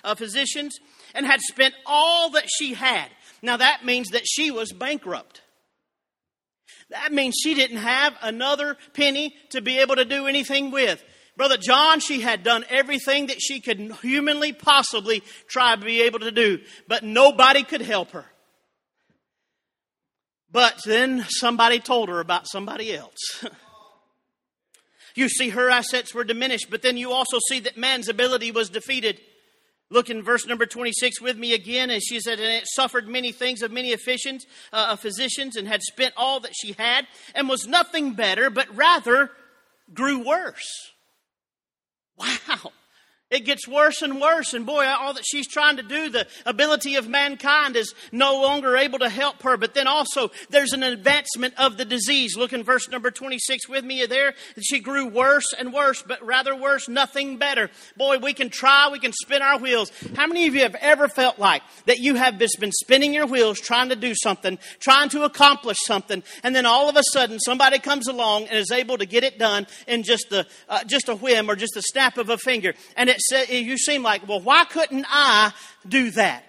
uh, 0.03 0.15
physicians 0.17 0.77
and 1.15 1.25
had 1.25 1.41
spent 1.41 1.75
all 1.87 2.31
that 2.31 2.49
she 2.59 2.75
had. 2.75 3.09
Now 3.43 3.57
that 3.59 3.85
means 3.85 4.09
that 4.09 4.27
she 4.27 4.51
was 4.51 4.73
bankrupt. 4.73 5.43
That 6.91 7.13
means 7.13 7.37
she 7.41 7.55
didn't 7.55 7.79
have 7.79 8.15
another 8.23 8.77
penny 8.93 9.35
to 9.51 9.61
be 9.61 9.79
able 9.79 9.97
to 9.97 10.05
do 10.05 10.27
anything 10.27 10.71
with. 10.71 11.03
Brother 11.37 11.57
John, 11.59 12.01
she 12.01 12.21
had 12.21 12.43
done 12.43 12.65
everything 12.71 13.27
that 13.27 13.43
she 13.43 13.61
could 13.61 13.93
humanly 14.03 14.53
possibly 14.53 15.23
try 15.49 15.77
to 15.77 15.85
be 15.85 16.03
able 16.03 16.21
to 16.21 16.33
do, 16.33 16.61
but 16.89 17.05
nobody 17.05 17.63
could 17.63 17.83
help 17.83 18.13
her. 18.13 18.25
But 20.51 20.81
then 20.87 21.27
somebody 21.29 21.81
told 21.81 22.09
her 22.09 22.21
about 22.21 22.49
somebody 22.49 22.95
else. 22.95 23.45
You 25.17 25.31
see 25.31 25.49
her 25.49 25.71
assets 25.71 26.15
were 26.15 26.25
diminished, 26.25 26.67
but 26.71 26.83
then 26.83 26.99
you 26.99 27.11
also 27.11 27.39
see 27.49 27.59
that 27.61 27.79
man's 27.79 28.09
ability 28.09 28.51
was 28.51 28.69
defeated. 28.69 29.19
Look 29.89 30.11
in 30.11 30.23
verse 30.23 30.47
number 30.47 30.67
26 30.67 31.23
with 31.23 31.39
me 31.39 31.55
again, 31.55 31.89
and 31.89 32.03
she 32.03 32.21
said, 32.21 32.39
And 32.39 32.53
it 32.53 32.67
suffered 32.67 33.09
many 33.09 33.33
things 33.33 33.63
of 33.63 33.73
many 33.73 33.97
physicians, 33.97 34.45
uh, 34.75 34.95
physicians, 34.97 35.57
and 35.57 35.67
had 35.67 35.83
spent 35.83 36.13
all 36.19 36.41
that 36.41 36.53
she 36.55 36.73
had, 36.73 37.07
and 37.35 37.49
was 37.49 37.67
nothing 37.67 38.13
better, 38.13 38.51
but 38.51 38.77
rather 38.77 39.31
grew 39.95 40.23
worse. 40.23 40.93
Wow. 42.19 42.73
It 43.29 43.45
gets 43.45 43.67
worse 43.67 44.03
and 44.03 44.21
worse, 44.21 44.55
and 44.55 44.65
boy, 44.65 44.87
all 44.87 45.13
that 45.15 45.25
she's 45.27 45.49
trying 45.49 45.79
to 45.79 45.83
do, 45.83 46.11
the 46.11 46.29
ability 46.45 46.95
of 46.95 47.09
mankind 47.09 47.75
is 47.75 47.93
no 48.13 48.41
longer 48.41 48.77
able 48.77 49.01
to 49.01 49.09
help 49.09 49.43
her. 49.43 49.57
But 49.57 49.75
then 49.75 49.89
also, 49.89 50.31
there's 50.51 50.73
an 50.73 50.85
advancement 50.85 51.55
of 51.59 51.77
the 51.77 51.85
disease. 51.85 52.37
Look 52.37 52.53
in 52.53 52.63
verse 52.63 52.89
number 52.89 53.11
26 53.11 53.69
with 53.69 53.85
me 53.85 54.07
there. 54.07 54.35
She 54.61 54.79
grew 54.79 55.09
worse 55.09 55.53
and 55.59 55.73
worse, 55.73 56.05
but 56.07 56.25
rather 56.25 56.55
worse, 56.55 56.89
nothing 56.89 57.37
better. 57.37 57.69
Boy, 57.97 58.19
we 58.19 58.33
can 58.33 58.49
try, 58.49 58.91
we 58.93 59.01
can 59.01 59.13
spin 59.13 59.43
our 59.43 59.59
wheels. 59.59 59.91
How 60.15 60.29
many 60.29 60.47
of 60.47 60.55
you 60.55 60.61
have 60.61 60.77
ever 60.77 61.09
felt 61.09 61.41
like 61.41 61.63
that 61.87 61.99
you 61.99 62.15
have 62.15 62.39
just 62.39 62.61
been 62.61 62.71
spinning 62.71 63.13
your 63.13 63.27
wheels 63.27 63.59
trying 63.59 63.89
to 63.89 63.97
do 63.97 64.15
something, 64.15 64.57
trying 64.79 65.09
to 65.09 65.25
accomplish 65.25 65.79
something, 65.85 66.23
and 66.45 66.55
then 66.55 66.65
all 66.65 66.89
of 66.89 66.95
a 66.95 67.03
sudden 67.13 67.41
somebody 67.41 67.81
comes 67.81 68.07
along 68.07 68.45
and 68.45 68.57
is 68.57 68.71
able 68.71 68.99
to 68.99 69.07
get 69.07 69.25
it 69.25 69.37
done 69.37 69.67
in 69.89 70.05
just 70.05 70.31
a, 70.31 70.47
uh, 70.69 70.85
just 70.85 71.09
a 71.09 71.17
whim 71.17 71.51
or 71.51 71.57
just 71.57 71.77
a 71.77 71.83
snap 71.83 72.19
of 72.19 72.31
a 72.31 72.39
finger? 72.39 72.73
And 72.97 73.11
it 73.11 73.16
it 73.19 73.51
you 73.51 73.79
seem 73.79 74.03
like, 74.03 74.27
well, 74.29 74.41
why 74.41 74.65
couldn't 74.65 75.07
I 75.09 75.53
do 75.89 76.11
that? 76.13 76.45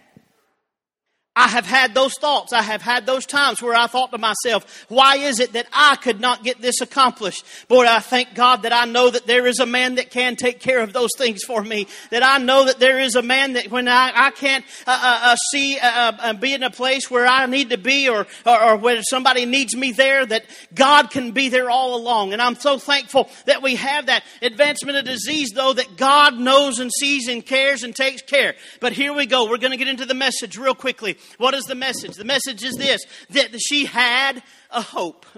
I 1.37 1.47
have 1.49 1.67
had 1.67 1.93
those 1.93 2.15
thoughts. 2.15 2.51
I 2.51 2.63
have 2.63 2.81
had 2.81 3.05
those 3.05 3.27
times 3.27 3.61
where 3.61 3.75
I 3.75 3.85
thought 3.85 4.09
to 4.09 4.17
myself, 4.17 4.85
why 4.89 5.17
is 5.17 5.39
it 5.39 5.53
that 5.53 5.67
I 5.71 5.95
could 5.97 6.19
not 6.19 6.43
get 6.43 6.59
this 6.59 6.81
accomplished? 6.81 7.45
Boy, 7.67 7.85
I 7.85 7.99
thank 7.99 8.33
God 8.33 8.63
that 8.63 8.73
I 8.73 8.85
know 8.85 9.11
that 9.11 9.27
there 9.27 9.45
is 9.45 9.59
a 9.59 9.67
man 9.67 9.95
that 9.95 10.09
can 10.09 10.35
take 10.35 10.59
care 10.59 10.79
of 10.79 10.93
those 10.93 11.11
things 11.15 11.43
for 11.45 11.61
me. 11.61 11.85
That 12.09 12.23
I 12.23 12.39
know 12.39 12.65
that 12.65 12.79
there 12.79 12.99
is 12.99 13.13
a 13.13 13.21
man 13.21 13.53
that 13.53 13.69
when 13.69 13.87
I, 13.87 14.11
I 14.15 14.31
can't 14.31 14.65
uh, 14.87 14.99
uh, 14.99 15.19
uh 15.25 15.35
see, 15.51 15.77
uh, 15.77 16.11
uh, 16.19 16.33
be 16.33 16.53
in 16.53 16.63
a 16.63 16.71
place 16.71 17.11
where 17.11 17.27
I 17.27 17.45
need 17.45 17.69
to 17.69 17.77
be 17.77 18.09
or, 18.09 18.25
or, 18.43 18.63
or 18.63 18.77
where 18.77 19.03
somebody 19.03 19.45
needs 19.45 19.75
me 19.75 19.91
there, 19.91 20.25
that 20.25 20.43
God 20.73 21.11
can 21.11 21.33
be 21.33 21.49
there 21.49 21.69
all 21.69 21.93
along. 21.95 22.33
And 22.33 22.41
I'm 22.41 22.55
so 22.55 22.79
thankful 22.79 23.29
that 23.45 23.61
we 23.61 23.75
have 23.75 24.07
that 24.07 24.23
advancement 24.41 24.97
of 24.97 25.05
disease 25.05 25.49
though 25.53 25.73
that 25.73 25.97
God 25.97 26.39
knows 26.39 26.79
and 26.79 26.89
sees 26.91 27.27
and 27.27 27.45
cares 27.45 27.83
and 27.83 27.95
takes 27.95 28.23
care. 28.23 28.55
But 28.79 28.93
here 28.93 29.13
we 29.13 29.27
go. 29.27 29.47
We're 29.47 29.59
going 29.59 29.69
to 29.69 29.77
get 29.77 29.87
into 29.87 30.07
the 30.07 30.15
message 30.15 30.57
real 30.57 30.73
quickly. 30.73 31.15
What 31.37 31.53
is 31.53 31.65
the 31.65 31.75
message? 31.75 32.15
The 32.15 32.25
message 32.25 32.63
is 32.63 32.75
this 32.75 33.01
that 33.31 33.59
she 33.59 33.85
had 33.85 34.41
a 34.71 34.81
hope. 34.81 35.25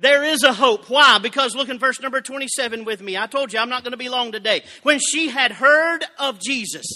There 0.00 0.22
is 0.22 0.44
a 0.44 0.52
hope. 0.52 0.88
Why? 0.88 1.18
Because 1.18 1.56
look 1.56 1.68
in 1.68 1.78
verse 1.80 2.00
number 2.00 2.20
27 2.20 2.84
with 2.84 3.02
me. 3.02 3.16
I 3.16 3.26
told 3.26 3.52
you 3.52 3.58
I'm 3.58 3.68
not 3.68 3.82
going 3.82 3.90
to 3.90 3.98
be 3.98 4.08
long 4.08 4.30
today. 4.30 4.62
When 4.84 5.00
she 5.00 5.28
had 5.28 5.50
heard 5.50 6.04
of 6.20 6.38
Jesus, 6.38 6.86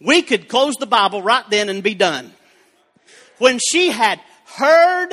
we 0.00 0.22
could 0.22 0.48
close 0.48 0.74
the 0.76 0.86
Bible 0.86 1.20
right 1.20 1.48
then 1.50 1.68
and 1.68 1.82
be 1.82 1.94
done. 1.94 2.32
When 3.38 3.58
she 3.58 3.90
had 3.90 4.20
heard 4.44 5.12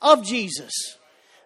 of 0.00 0.24
Jesus, 0.24 0.72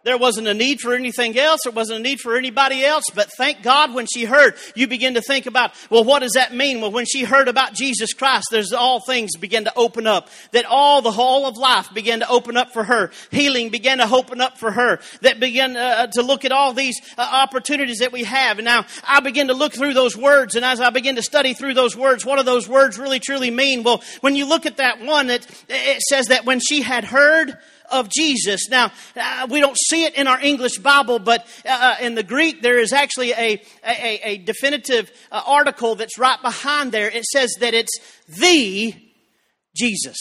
there 0.06 0.16
wasn't 0.16 0.46
a 0.46 0.54
need 0.54 0.78
for 0.78 0.94
anything 0.94 1.36
else. 1.36 1.62
There 1.64 1.72
wasn't 1.72 1.98
a 1.98 2.02
need 2.02 2.20
for 2.20 2.36
anybody 2.36 2.84
else. 2.84 3.02
But 3.12 3.28
thank 3.36 3.64
God 3.64 3.92
when 3.92 4.06
she 4.06 4.24
heard, 4.24 4.54
you 4.76 4.86
begin 4.86 5.14
to 5.14 5.20
think 5.20 5.46
about, 5.46 5.72
well, 5.90 6.04
what 6.04 6.20
does 6.20 6.34
that 6.34 6.54
mean? 6.54 6.80
Well, 6.80 6.92
when 6.92 7.06
she 7.06 7.24
heard 7.24 7.48
about 7.48 7.74
Jesus 7.74 8.12
Christ, 8.12 8.46
there's 8.52 8.72
all 8.72 9.00
things 9.00 9.36
begin 9.36 9.64
to 9.64 9.72
open 9.74 10.06
up. 10.06 10.28
That 10.52 10.64
all 10.64 11.02
the 11.02 11.10
whole 11.10 11.44
of 11.44 11.56
life 11.56 11.92
began 11.92 12.20
to 12.20 12.28
open 12.28 12.56
up 12.56 12.72
for 12.72 12.84
her. 12.84 13.10
Healing 13.32 13.70
began 13.70 13.98
to 13.98 14.08
open 14.08 14.40
up 14.40 14.58
for 14.58 14.70
her. 14.70 15.00
That 15.22 15.40
began 15.40 15.76
uh, 15.76 15.80
uh, 15.80 16.06
to 16.12 16.22
look 16.22 16.44
at 16.44 16.52
all 16.52 16.72
these 16.72 17.00
uh, 17.18 17.28
opportunities 17.28 17.98
that 17.98 18.12
we 18.12 18.22
have. 18.22 18.60
And 18.60 18.64
now 18.64 18.86
I 19.02 19.18
begin 19.18 19.48
to 19.48 19.54
look 19.54 19.72
through 19.72 19.94
those 19.94 20.16
words. 20.16 20.54
And 20.54 20.64
as 20.64 20.80
I 20.80 20.90
begin 20.90 21.16
to 21.16 21.22
study 21.22 21.52
through 21.52 21.74
those 21.74 21.96
words, 21.96 22.24
what 22.24 22.36
do 22.36 22.44
those 22.44 22.68
words 22.68 22.96
really 22.96 23.18
truly 23.18 23.50
mean? 23.50 23.82
Well, 23.82 24.04
when 24.20 24.36
you 24.36 24.46
look 24.46 24.66
at 24.66 24.76
that 24.76 25.00
one, 25.00 25.30
it, 25.30 25.44
it 25.68 26.00
says 26.02 26.26
that 26.26 26.44
when 26.44 26.60
she 26.60 26.82
had 26.82 27.02
heard, 27.02 27.58
of 27.90 28.08
Jesus. 28.08 28.68
Now, 28.68 28.92
uh, 29.16 29.46
we 29.50 29.60
don't 29.60 29.76
see 29.76 30.04
it 30.04 30.14
in 30.14 30.26
our 30.26 30.40
English 30.40 30.78
Bible, 30.78 31.18
but 31.18 31.46
uh, 31.64 31.96
uh, 32.00 32.04
in 32.04 32.14
the 32.14 32.22
Greek, 32.22 32.62
there 32.62 32.78
is 32.78 32.92
actually 32.92 33.32
a, 33.32 33.62
a, 33.84 34.20
a 34.22 34.38
definitive 34.38 35.10
uh, 35.30 35.42
article 35.46 35.94
that's 35.94 36.18
right 36.18 36.40
behind 36.40 36.92
there. 36.92 37.10
It 37.10 37.24
says 37.24 37.54
that 37.60 37.74
it's 37.74 37.98
the 38.28 38.94
Jesus. 39.74 40.16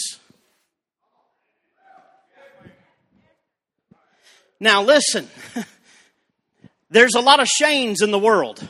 Now, 4.60 4.84
listen, 4.84 5.28
there's 6.90 7.16
a 7.16 7.22
lot 7.22 7.40
of 7.40 7.48
Shanes 7.48 8.02
in 8.02 8.12
the 8.12 8.20
world, 8.20 8.68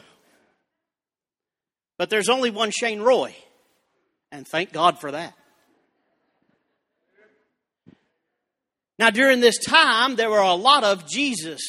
but 1.98 2.10
there's 2.10 2.30
only 2.30 2.50
one 2.50 2.72
Shane 2.72 3.02
Roye, 3.02 3.36
and 4.32 4.48
thank 4.48 4.72
God 4.72 5.00
for 5.00 5.12
that. 5.12 5.36
Now, 8.98 9.10
during 9.10 9.42
this 9.42 9.58
time, 9.58 10.16
there 10.16 10.30
were 10.30 10.40
a 10.40 10.54
lot 10.54 10.84
of 10.84 11.08
Jesus, 11.08 11.62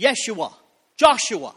Yeshua, 0.00 0.52
Joshua. 0.96 1.54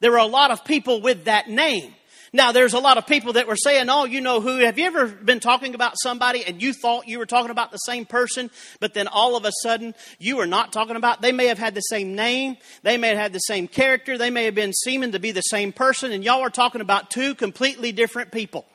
There 0.00 0.10
were 0.10 0.18
a 0.18 0.26
lot 0.26 0.50
of 0.50 0.64
people 0.64 1.00
with 1.00 1.24
that 1.24 1.48
name. 1.48 1.94
Now, 2.32 2.52
there's 2.52 2.74
a 2.74 2.78
lot 2.78 2.98
of 2.98 3.06
people 3.06 3.34
that 3.34 3.46
were 3.46 3.56
saying, 3.56 3.88
Oh, 3.88 4.04
you 4.04 4.20
know 4.20 4.40
who. 4.40 4.58
Have 4.58 4.78
you 4.78 4.84
ever 4.84 5.06
been 5.06 5.40
talking 5.40 5.74
about 5.74 5.94
somebody 5.98 6.44
and 6.44 6.60
you 6.60 6.74
thought 6.74 7.08
you 7.08 7.18
were 7.18 7.26
talking 7.26 7.50
about 7.50 7.70
the 7.70 7.78
same 7.78 8.04
person, 8.04 8.50
but 8.80 8.92
then 8.92 9.08
all 9.08 9.34
of 9.34 9.46
a 9.46 9.52
sudden 9.62 9.94
you 10.18 10.36
were 10.36 10.46
not 10.46 10.72
talking 10.72 10.96
about? 10.96 11.22
They 11.22 11.32
may 11.32 11.46
have 11.46 11.58
had 11.58 11.74
the 11.74 11.80
same 11.80 12.14
name, 12.14 12.58
they 12.82 12.98
may 12.98 13.08
have 13.08 13.18
had 13.18 13.32
the 13.32 13.38
same 13.38 13.66
character, 13.66 14.18
they 14.18 14.30
may 14.30 14.44
have 14.44 14.54
been 14.54 14.74
seeming 14.74 15.12
to 15.12 15.18
be 15.18 15.30
the 15.30 15.40
same 15.40 15.72
person, 15.72 16.12
and 16.12 16.22
y'all 16.22 16.42
are 16.42 16.50
talking 16.50 16.82
about 16.82 17.10
two 17.10 17.34
completely 17.34 17.92
different 17.92 18.30
people. 18.30 18.66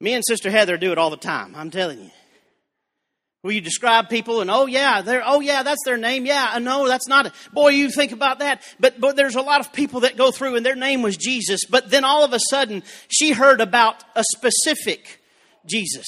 Me 0.00 0.12
and 0.12 0.24
Sister 0.26 0.50
Heather 0.50 0.76
do 0.76 0.92
it 0.92 0.98
all 0.98 1.10
the 1.10 1.16
time, 1.16 1.54
I'm 1.54 1.70
telling 1.70 2.02
you. 2.02 2.10
Will 3.42 3.52
you 3.52 3.60
describe 3.60 4.08
people 4.08 4.40
and 4.40 4.50
oh 4.50 4.66
yeah, 4.66 5.02
they're 5.02 5.22
oh 5.24 5.38
yeah, 5.40 5.62
that's 5.62 5.84
their 5.84 5.96
name. 5.96 6.26
Yeah, 6.26 6.50
uh, 6.54 6.58
no, 6.58 6.88
that's 6.88 7.06
not 7.06 7.26
it. 7.26 7.32
Boy, 7.52 7.68
you 7.68 7.90
think 7.90 8.10
about 8.10 8.40
that. 8.40 8.60
But 8.80 9.00
but 9.00 9.14
there's 9.14 9.36
a 9.36 9.40
lot 9.40 9.60
of 9.60 9.72
people 9.72 10.00
that 10.00 10.16
go 10.16 10.32
through 10.32 10.56
and 10.56 10.66
their 10.66 10.74
name 10.74 11.00
was 11.00 11.16
Jesus, 11.16 11.60
but 11.64 11.88
then 11.88 12.04
all 12.04 12.24
of 12.24 12.32
a 12.32 12.40
sudden 12.50 12.82
she 13.08 13.30
heard 13.30 13.60
about 13.60 14.02
a 14.16 14.24
specific 14.34 15.20
Jesus. 15.64 16.06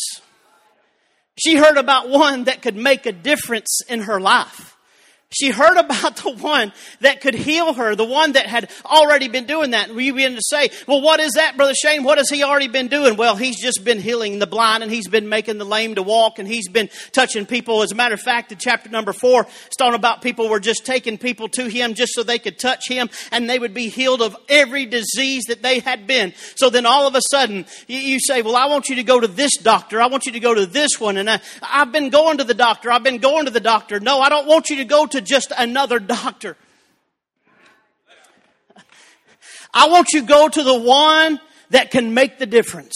She 1.38 1.54
heard 1.54 1.76
about 1.76 2.08
one 2.08 2.44
that 2.44 2.60
could 2.60 2.74
make 2.74 3.06
a 3.06 3.12
difference 3.12 3.82
in 3.88 4.00
her 4.00 4.20
life. 4.20 4.67
She 5.30 5.50
heard 5.50 5.76
about 5.76 6.16
the 6.22 6.30
one 6.30 6.72
that 7.00 7.20
could 7.20 7.34
heal 7.34 7.74
her, 7.74 7.94
the 7.94 8.04
one 8.04 8.32
that 8.32 8.46
had 8.46 8.70
already 8.84 9.28
been 9.28 9.44
doing 9.44 9.72
that. 9.72 9.88
And 9.88 9.96
we 9.96 10.10
begin 10.10 10.34
to 10.34 10.42
say, 10.42 10.70
well, 10.86 11.02
what 11.02 11.20
is 11.20 11.32
that, 11.32 11.56
Brother 11.56 11.74
Shane? 11.74 12.02
What 12.02 12.18
has 12.18 12.30
he 12.30 12.42
already 12.42 12.68
been 12.68 12.88
doing? 12.88 13.16
Well, 13.16 13.36
he's 13.36 13.60
just 13.60 13.84
been 13.84 14.00
healing 14.00 14.38
the 14.38 14.46
blind 14.46 14.82
and 14.82 14.90
he's 14.90 15.08
been 15.08 15.28
making 15.28 15.58
the 15.58 15.66
lame 15.66 15.96
to 15.96 16.02
walk 16.02 16.38
and 16.38 16.48
he's 16.48 16.68
been 16.68 16.88
touching 17.12 17.44
people. 17.44 17.82
As 17.82 17.92
a 17.92 17.94
matter 17.94 18.14
of 18.14 18.20
fact, 18.20 18.52
in 18.52 18.58
chapter 18.58 18.88
number 18.88 19.12
four, 19.12 19.46
it's 19.66 19.76
talking 19.76 19.94
about 19.94 20.22
people 20.22 20.48
were 20.48 20.60
just 20.60 20.86
taking 20.86 21.18
people 21.18 21.48
to 21.50 21.68
him 21.68 21.92
just 21.92 22.14
so 22.14 22.22
they 22.22 22.38
could 22.38 22.58
touch 22.58 22.88
him 22.88 23.10
and 23.30 23.50
they 23.50 23.58
would 23.58 23.74
be 23.74 23.88
healed 23.88 24.22
of 24.22 24.34
every 24.48 24.86
disease 24.86 25.44
that 25.48 25.62
they 25.62 25.80
had 25.80 26.06
been. 26.06 26.32
So 26.56 26.70
then 26.70 26.86
all 26.86 27.06
of 27.06 27.14
a 27.14 27.20
sudden, 27.30 27.66
you, 27.86 28.18
say, 28.18 28.40
well, 28.40 28.56
I 28.56 28.66
want 28.66 28.88
you 28.88 28.96
to 28.96 29.04
go 29.04 29.20
to 29.20 29.28
this 29.28 29.58
doctor. 29.58 30.00
I 30.00 30.06
want 30.06 30.24
you 30.24 30.32
to 30.32 30.40
go 30.40 30.54
to 30.54 30.64
this 30.64 30.98
one. 30.98 31.18
And 31.18 31.28
I, 31.28 31.40
I've 31.62 31.92
been 31.92 32.08
going 32.08 32.38
to 32.38 32.44
the 32.44 32.54
doctor. 32.54 32.90
I've 32.90 33.02
been 33.02 33.18
going 33.18 33.44
to 33.44 33.50
the 33.50 33.60
doctor. 33.60 34.00
No, 34.00 34.20
I 34.20 34.30
don't 34.30 34.46
want 34.46 34.70
you 34.70 34.76
to 34.76 34.84
go 34.84 35.06
to 35.06 35.17
to 35.18 35.24
just 35.24 35.52
another 35.56 35.98
doctor. 35.98 36.56
I 39.74 39.88
want 39.88 40.12
you 40.12 40.20
to 40.20 40.26
go 40.26 40.48
to 40.48 40.62
the 40.62 40.78
one 40.78 41.40
that 41.70 41.90
can 41.90 42.14
make 42.14 42.38
the 42.38 42.46
difference. 42.46 42.94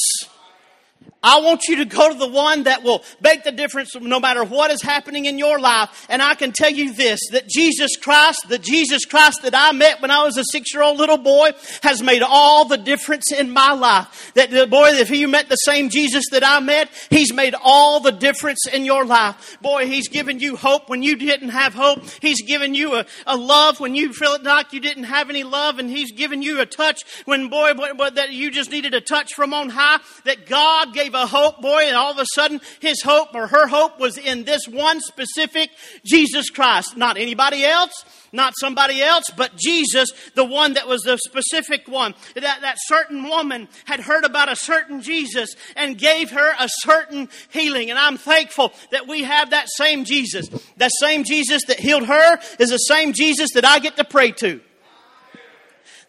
I 1.22 1.40
want 1.40 1.68
you 1.68 1.76
to 1.76 1.84
go 1.84 2.12
to 2.12 2.18
the 2.18 2.26
one 2.26 2.64
that 2.64 2.82
will 2.82 3.04
make 3.20 3.44
the 3.44 3.52
difference 3.52 3.94
no 3.94 4.18
matter 4.18 4.42
what 4.42 4.72
is 4.72 4.82
happening 4.82 5.26
in 5.26 5.38
your 5.38 5.58
life. 5.60 6.06
And 6.08 6.20
I 6.20 6.34
can 6.34 6.50
tell 6.50 6.70
you 6.70 6.92
this, 6.92 7.20
that 7.30 7.48
Jesus 7.48 7.96
Christ, 7.96 8.48
the 8.48 8.58
Jesus 8.58 9.04
Christ 9.04 9.42
that 9.42 9.54
I 9.54 9.70
met 9.72 10.02
when 10.02 10.10
I 10.10 10.24
was 10.24 10.36
a 10.36 10.44
six 10.44 10.74
year 10.74 10.82
old 10.82 10.98
little 10.98 11.18
boy 11.18 11.50
has 11.82 12.02
made 12.02 12.22
all 12.22 12.64
the 12.64 12.76
difference 12.76 13.30
in 13.32 13.50
my 13.50 13.72
life. 13.72 14.32
That 14.34 14.50
the 14.50 14.66
boy, 14.66 14.90
if 14.94 15.10
you 15.10 15.28
met 15.28 15.48
the 15.48 15.56
same 15.56 15.90
Jesus 15.90 16.24
that 16.32 16.44
I 16.44 16.58
met, 16.58 16.90
He's 17.10 17.32
made 17.32 17.54
all 17.62 18.00
the 18.00 18.10
difference 18.10 18.66
in 18.66 18.84
your 18.84 19.04
life. 19.04 19.58
Boy, 19.62 19.86
He's 19.86 20.08
given 20.08 20.40
you 20.40 20.56
hope 20.56 20.88
when 20.88 21.04
you 21.04 21.14
didn't 21.16 21.50
have 21.50 21.74
hope. 21.74 22.02
He's 22.20 22.42
given 22.42 22.74
you 22.74 22.96
a, 22.96 23.06
a 23.26 23.36
love 23.36 23.78
when 23.78 23.94
you 23.94 24.12
felt 24.12 24.42
like 24.42 24.72
you 24.72 24.80
didn't 24.80 25.04
have 25.04 25.30
any 25.30 25.44
love. 25.44 25.78
And 25.78 25.88
He's 25.88 26.10
given 26.10 26.42
you 26.42 26.60
a 26.60 26.66
touch 26.66 27.02
when 27.26 27.48
boy, 27.48 27.74
boy, 27.74 27.92
boy 27.92 28.10
that 28.10 28.32
you 28.32 28.50
just 28.50 28.72
needed 28.72 28.92
a 28.94 29.00
touch 29.00 29.34
from 29.34 29.54
on 29.54 29.68
high. 29.68 30.00
That 30.24 30.46
God 30.46 30.92
gave 30.94 31.11
receive 31.12 31.22
a 31.22 31.26
hope, 31.26 31.60
boy, 31.60 31.84
and 31.86 31.96
all 31.96 32.12
of 32.12 32.18
a 32.18 32.26
sudden 32.34 32.60
his 32.80 33.02
hope 33.02 33.34
or 33.34 33.46
her 33.46 33.66
hope 33.66 33.98
was 33.98 34.18
in 34.18 34.44
this 34.44 34.66
one 34.68 35.00
specific 35.00 35.70
Jesus 36.04 36.50
Christ. 36.50 36.96
Not 36.96 37.16
anybody 37.16 37.64
else, 37.64 38.04
not 38.32 38.54
somebody 38.58 39.02
else, 39.02 39.24
but 39.36 39.56
Jesus, 39.56 40.10
the 40.34 40.44
one 40.44 40.74
that 40.74 40.88
was 40.88 41.02
the 41.02 41.18
specific 41.18 41.88
one. 41.88 42.14
That, 42.34 42.60
that 42.62 42.76
certain 42.78 43.24
woman 43.28 43.68
had 43.84 44.00
heard 44.00 44.24
about 44.24 44.50
a 44.50 44.56
certain 44.56 45.02
Jesus 45.02 45.54
and 45.76 45.98
gave 45.98 46.30
her 46.30 46.52
a 46.58 46.68
certain 46.68 47.28
healing. 47.50 47.90
And 47.90 47.98
I'm 47.98 48.16
thankful 48.16 48.72
that 48.90 49.06
we 49.06 49.22
have 49.22 49.50
that 49.50 49.68
same 49.76 50.04
Jesus. 50.04 50.48
That 50.76 50.90
same 51.00 51.24
Jesus 51.24 51.64
that 51.66 51.80
healed 51.80 52.06
her 52.06 52.38
is 52.58 52.70
the 52.70 52.78
same 52.78 53.12
Jesus 53.12 53.50
that 53.54 53.64
I 53.64 53.78
get 53.78 53.96
to 53.96 54.04
pray 54.04 54.32
to. 54.32 54.60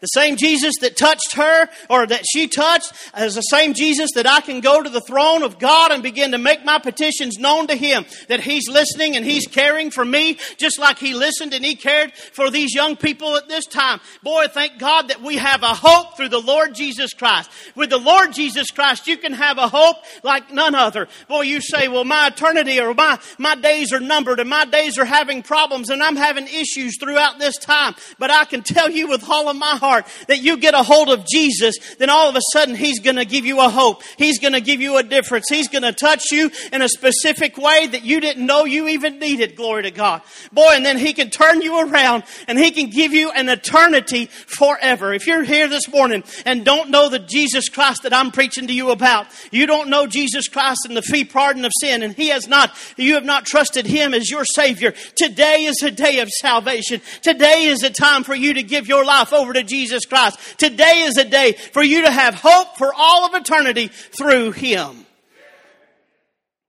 The 0.00 0.06
same 0.08 0.36
Jesus 0.36 0.74
that 0.80 0.96
touched 0.96 1.34
her 1.36 1.68
or 1.88 2.06
that 2.06 2.24
she 2.30 2.48
touched 2.48 2.92
is 3.16 3.34
the 3.34 3.42
same 3.42 3.74
Jesus 3.74 4.10
that 4.14 4.26
I 4.26 4.40
can 4.40 4.60
go 4.60 4.82
to 4.82 4.90
the 4.90 5.00
throne 5.00 5.42
of 5.42 5.58
God 5.58 5.92
and 5.92 6.02
begin 6.02 6.32
to 6.32 6.38
make 6.38 6.64
my 6.64 6.78
petitions 6.78 7.38
known 7.38 7.66
to 7.68 7.76
Him. 7.76 8.04
That 8.28 8.40
He's 8.40 8.68
listening 8.68 9.16
and 9.16 9.24
He's 9.24 9.46
caring 9.46 9.90
for 9.90 10.04
me 10.04 10.38
just 10.56 10.78
like 10.78 10.98
He 10.98 11.14
listened 11.14 11.54
and 11.54 11.64
He 11.64 11.74
cared 11.74 12.12
for 12.12 12.50
these 12.50 12.74
young 12.74 12.96
people 12.96 13.36
at 13.36 13.48
this 13.48 13.66
time. 13.66 14.00
Boy, 14.22 14.46
thank 14.48 14.78
God 14.78 15.08
that 15.08 15.22
we 15.22 15.36
have 15.36 15.62
a 15.62 15.74
hope 15.74 16.16
through 16.16 16.28
the 16.28 16.40
Lord 16.40 16.74
Jesus 16.74 17.12
Christ. 17.12 17.50
With 17.74 17.90
the 17.90 17.98
Lord 17.98 18.32
Jesus 18.32 18.70
Christ, 18.70 19.06
you 19.06 19.16
can 19.16 19.32
have 19.32 19.58
a 19.58 19.68
hope 19.68 19.96
like 20.22 20.52
none 20.52 20.74
other. 20.74 21.08
Boy, 21.28 21.42
you 21.42 21.60
say, 21.60 21.88
well, 21.88 22.04
my 22.04 22.28
eternity 22.28 22.80
or 22.80 22.94
my, 22.94 23.18
my 23.38 23.54
days 23.54 23.92
are 23.92 24.00
numbered 24.00 24.40
and 24.40 24.50
my 24.50 24.64
days 24.64 24.98
are 24.98 25.04
having 25.04 25.42
problems 25.42 25.90
and 25.90 26.02
I'm 26.02 26.16
having 26.16 26.46
issues 26.46 26.98
throughout 26.98 27.38
this 27.38 27.58
time. 27.58 27.94
But 28.18 28.30
I 28.30 28.44
can 28.44 28.62
tell 28.62 28.90
you 28.90 29.08
with 29.08 29.28
all 29.28 29.48
of 29.48 29.56
my 29.56 29.76
heart, 29.84 30.06
that 30.28 30.42
you 30.42 30.56
get 30.56 30.74
a 30.74 30.82
hold 30.82 31.10
of 31.10 31.26
Jesus, 31.26 31.76
then 31.98 32.10
all 32.10 32.28
of 32.28 32.36
a 32.36 32.40
sudden 32.52 32.74
He's 32.74 33.00
going 33.00 33.16
to 33.16 33.24
give 33.24 33.44
you 33.44 33.60
a 33.60 33.68
hope. 33.68 34.02
He's 34.16 34.38
going 34.38 34.54
to 34.54 34.60
give 34.60 34.80
you 34.80 34.96
a 34.96 35.02
difference. 35.02 35.46
He's 35.48 35.68
going 35.68 35.82
to 35.82 35.92
touch 35.92 36.32
you 36.32 36.50
in 36.72 36.82
a 36.82 36.88
specific 36.88 37.58
way 37.58 37.86
that 37.86 38.02
you 38.02 38.20
didn't 38.20 38.46
know 38.46 38.64
you 38.64 38.88
even 38.88 39.18
needed. 39.18 39.56
Glory 39.56 39.82
to 39.84 39.90
God. 39.90 40.22
Boy, 40.52 40.70
and 40.72 40.84
then 40.84 40.98
He 40.98 41.12
can 41.12 41.30
turn 41.30 41.60
you 41.60 41.78
around 41.80 42.24
and 42.48 42.58
He 42.58 42.70
can 42.70 42.90
give 42.90 43.12
you 43.12 43.30
an 43.30 43.48
eternity 43.48 44.26
forever. 44.26 45.12
If 45.12 45.26
you're 45.26 45.44
here 45.44 45.68
this 45.68 45.88
morning 45.88 46.24
and 46.46 46.64
don't 46.64 46.90
know 46.90 47.08
the 47.08 47.18
Jesus 47.18 47.68
Christ 47.68 48.04
that 48.04 48.14
I'm 48.14 48.30
preaching 48.30 48.66
to 48.68 48.72
you 48.72 48.90
about, 48.90 49.26
you 49.50 49.66
don't 49.66 49.90
know 49.90 50.06
Jesus 50.06 50.48
Christ 50.48 50.86
and 50.86 50.96
the 50.96 51.02
free 51.02 51.24
pardon 51.24 51.64
of 51.64 51.72
sin, 51.80 52.02
and 52.02 52.14
He 52.14 52.28
has 52.28 52.48
not, 52.48 52.72
you 52.96 53.14
have 53.14 53.24
not 53.24 53.44
trusted 53.44 53.86
Him 53.86 54.14
as 54.14 54.30
your 54.30 54.44
Savior. 54.44 54.94
Today 55.14 55.64
is 55.64 55.82
a 55.82 55.90
day 55.90 56.20
of 56.20 56.28
salvation. 56.28 57.00
Today 57.22 57.64
is 57.64 57.82
a 57.82 57.90
time 57.90 58.24
for 58.24 58.34
you 58.34 58.54
to 58.54 58.62
give 58.62 58.88
your 58.88 59.04
life 59.04 59.32
over 59.32 59.52
to 59.52 59.62
Jesus 59.62 59.73
Jesus 59.74 60.06
Christ. 60.06 60.38
Today 60.56 61.02
is 61.02 61.16
a 61.16 61.24
day 61.24 61.52
for 61.52 61.82
you 61.82 62.02
to 62.02 62.10
have 62.10 62.34
hope 62.34 62.78
for 62.78 62.92
all 62.96 63.26
of 63.26 63.34
eternity 63.34 63.88
through 63.88 64.52
Him. 64.52 65.04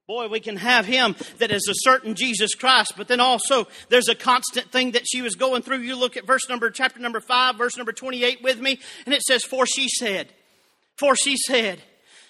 Boy, 0.08 0.28
we 0.28 0.40
can 0.40 0.56
have 0.58 0.86
him 0.86 1.16
that 1.40 1.50
is 1.50 1.68
a 1.68 1.74
certain 1.78 2.14
Jesus 2.14 2.54
Christ, 2.54 2.94
but 2.96 3.08
then 3.08 3.20
also 3.20 3.68
there's 3.90 4.08
a 4.08 4.14
constant 4.14 4.72
thing 4.72 4.92
that 4.92 5.08
she 5.08 5.24
was 5.24 5.34
going 5.34 5.64
through. 5.64 5.80
You 5.80 5.96
look 5.96 6.16
at 6.16 6.28
verse 6.28 6.48
number, 6.48 6.70
chapter 6.70 7.00
number 7.00 7.20
5, 7.20 7.56
verse 7.56 7.76
number 7.76 7.92
28 7.92 8.44
with 8.44 8.60
me, 8.60 8.80
and 9.08 9.16
it 9.16 9.24
says, 9.24 9.44
For 9.44 9.66
she 9.66 9.90
said, 9.90 10.28
For 11.00 11.16
she 11.16 11.38
said, 11.38 11.82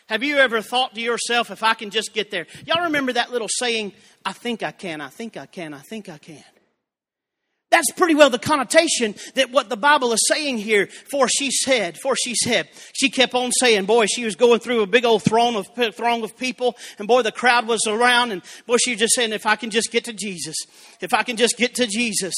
Have 0.07 0.23
you 0.23 0.37
ever 0.37 0.61
thought 0.61 0.95
to 0.95 1.01
yourself, 1.01 1.51
if 1.51 1.63
I 1.63 1.73
can 1.73 1.89
just 1.89 2.13
get 2.13 2.31
there? 2.31 2.47
Y'all 2.65 2.85
remember 2.85 3.11
that 3.11 3.33
little 3.33 3.49
saying, 3.49 3.91
I 4.23 4.31
think 4.31 4.63
I 4.63 4.71
can, 4.71 5.01
I 5.01 5.09
think 5.09 5.35
I 5.35 5.45
can, 5.45 5.73
I 5.73 5.81
think 5.81 6.07
I 6.07 6.17
can. 6.17 6.45
That's 7.71 7.91
pretty 7.91 8.15
well 8.15 8.29
the 8.29 8.39
connotation 8.39 9.15
that 9.33 9.51
what 9.51 9.69
the 9.69 9.75
Bible 9.77 10.13
is 10.13 10.21
saying 10.27 10.59
here. 10.59 10.87
For 10.87 11.27
she 11.27 11.51
said, 11.51 11.97
for 11.97 12.15
she 12.15 12.35
said, 12.35 12.69
she 12.93 13.09
kept 13.09 13.33
on 13.33 13.51
saying, 13.51 13.85
boy, 13.85 14.05
she 14.05 14.23
was 14.23 14.35
going 14.35 14.59
through 14.59 14.81
a 14.81 14.87
big 14.87 15.03
old 15.03 15.23
throng 15.23 15.55
of 15.55 15.67
throng 15.95 16.23
of 16.23 16.37
people, 16.37 16.75
and 16.99 17.07
boy, 17.07 17.23
the 17.23 17.31
crowd 17.31 17.67
was 17.67 17.85
around, 17.87 18.31
and 18.31 18.43
boy, 18.67 18.77
she 18.77 18.91
was 18.91 18.99
just 18.99 19.15
saying, 19.15 19.33
if 19.33 19.45
I 19.45 19.55
can 19.55 19.71
just 19.71 19.91
get 19.91 20.05
to 20.05 20.13
Jesus, 20.13 20.55
if 21.01 21.13
I 21.13 21.23
can 21.23 21.37
just 21.37 21.57
get 21.57 21.75
to 21.75 21.87
Jesus, 21.87 22.35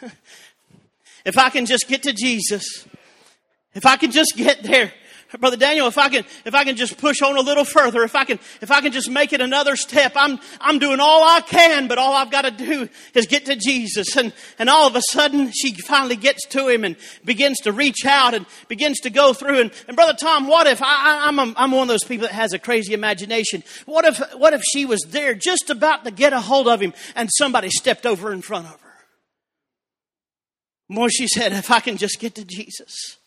if 1.24 1.36
I 1.36 1.50
can 1.50 1.66
just 1.66 1.88
get 1.88 2.04
to 2.04 2.12
Jesus, 2.12 2.86
if 3.74 3.86
I 3.86 3.96
can 3.96 4.10
just 4.10 4.34
get 4.36 4.62
there. 4.62 4.92
Brother 5.36 5.58
Daniel, 5.58 5.86
if 5.88 5.98
I 5.98 6.08
can, 6.08 6.24
if 6.46 6.54
I 6.54 6.64
can 6.64 6.74
just 6.74 6.96
push 6.96 7.20
on 7.20 7.36
a 7.36 7.40
little 7.40 7.64
further, 7.64 8.02
if 8.02 8.14
I 8.14 8.24
can, 8.24 8.38
if 8.62 8.70
I 8.70 8.80
can 8.80 8.92
just 8.92 9.10
make 9.10 9.34
it 9.34 9.42
another 9.42 9.76
step, 9.76 10.12
I'm, 10.16 10.40
I'm 10.58 10.78
doing 10.78 11.00
all 11.00 11.22
I 11.22 11.42
can, 11.42 11.86
but 11.86 11.98
all 11.98 12.14
I've 12.14 12.30
got 12.30 12.42
to 12.42 12.50
do 12.50 12.88
is 13.12 13.26
get 13.26 13.44
to 13.44 13.54
Jesus. 13.54 14.16
And, 14.16 14.32
and 14.58 14.70
all 14.70 14.86
of 14.86 14.96
a 14.96 15.02
sudden, 15.10 15.52
she 15.52 15.74
finally 15.74 16.16
gets 16.16 16.46
to 16.48 16.68
him 16.68 16.82
and 16.82 16.96
begins 17.26 17.58
to 17.60 17.72
reach 17.72 18.06
out 18.06 18.32
and 18.32 18.46
begins 18.68 19.00
to 19.00 19.10
go 19.10 19.34
through. 19.34 19.60
And, 19.60 19.70
and 19.86 19.96
Brother 19.96 20.16
Tom, 20.18 20.46
what 20.46 20.66
if 20.66 20.80
I, 20.82 21.26
I'm, 21.28 21.38
a, 21.38 21.52
I'm 21.56 21.72
one 21.72 21.82
of 21.82 21.88
those 21.88 22.04
people 22.04 22.26
that 22.26 22.34
has 22.34 22.54
a 22.54 22.58
crazy 22.58 22.94
imagination? 22.94 23.62
What 23.84 24.06
if, 24.06 24.18
what 24.34 24.54
if 24.54 24.62
she 24.62 24.86
was 24.86 25.02
there 25.08 25.34
just 25.34 25.68
about 25.68 26.04
to 26.06 26.10
get 26.10 26.32
a 26.32 26.40
hold 26.40 26.68
of 26.68 26.80
him 26.80 26.94
and 27.14 27.28
somebody 27.36 27.68
stepped 27.68 28.06
over 28.06 28.32
in 28.32 28.40
front 28.40 28.66
of 28.66 28.80
her? 28.80 28.88
More, 30.88 31.10
she 31.10 31.28
said, 31.28 31.52
if 31.52 31.70
I 31.70 31.80
can 31.80 31.98
just 31.98 32.18
get 32.18 32.34
to 32.36 32.46
Jesus. 32.46 33.18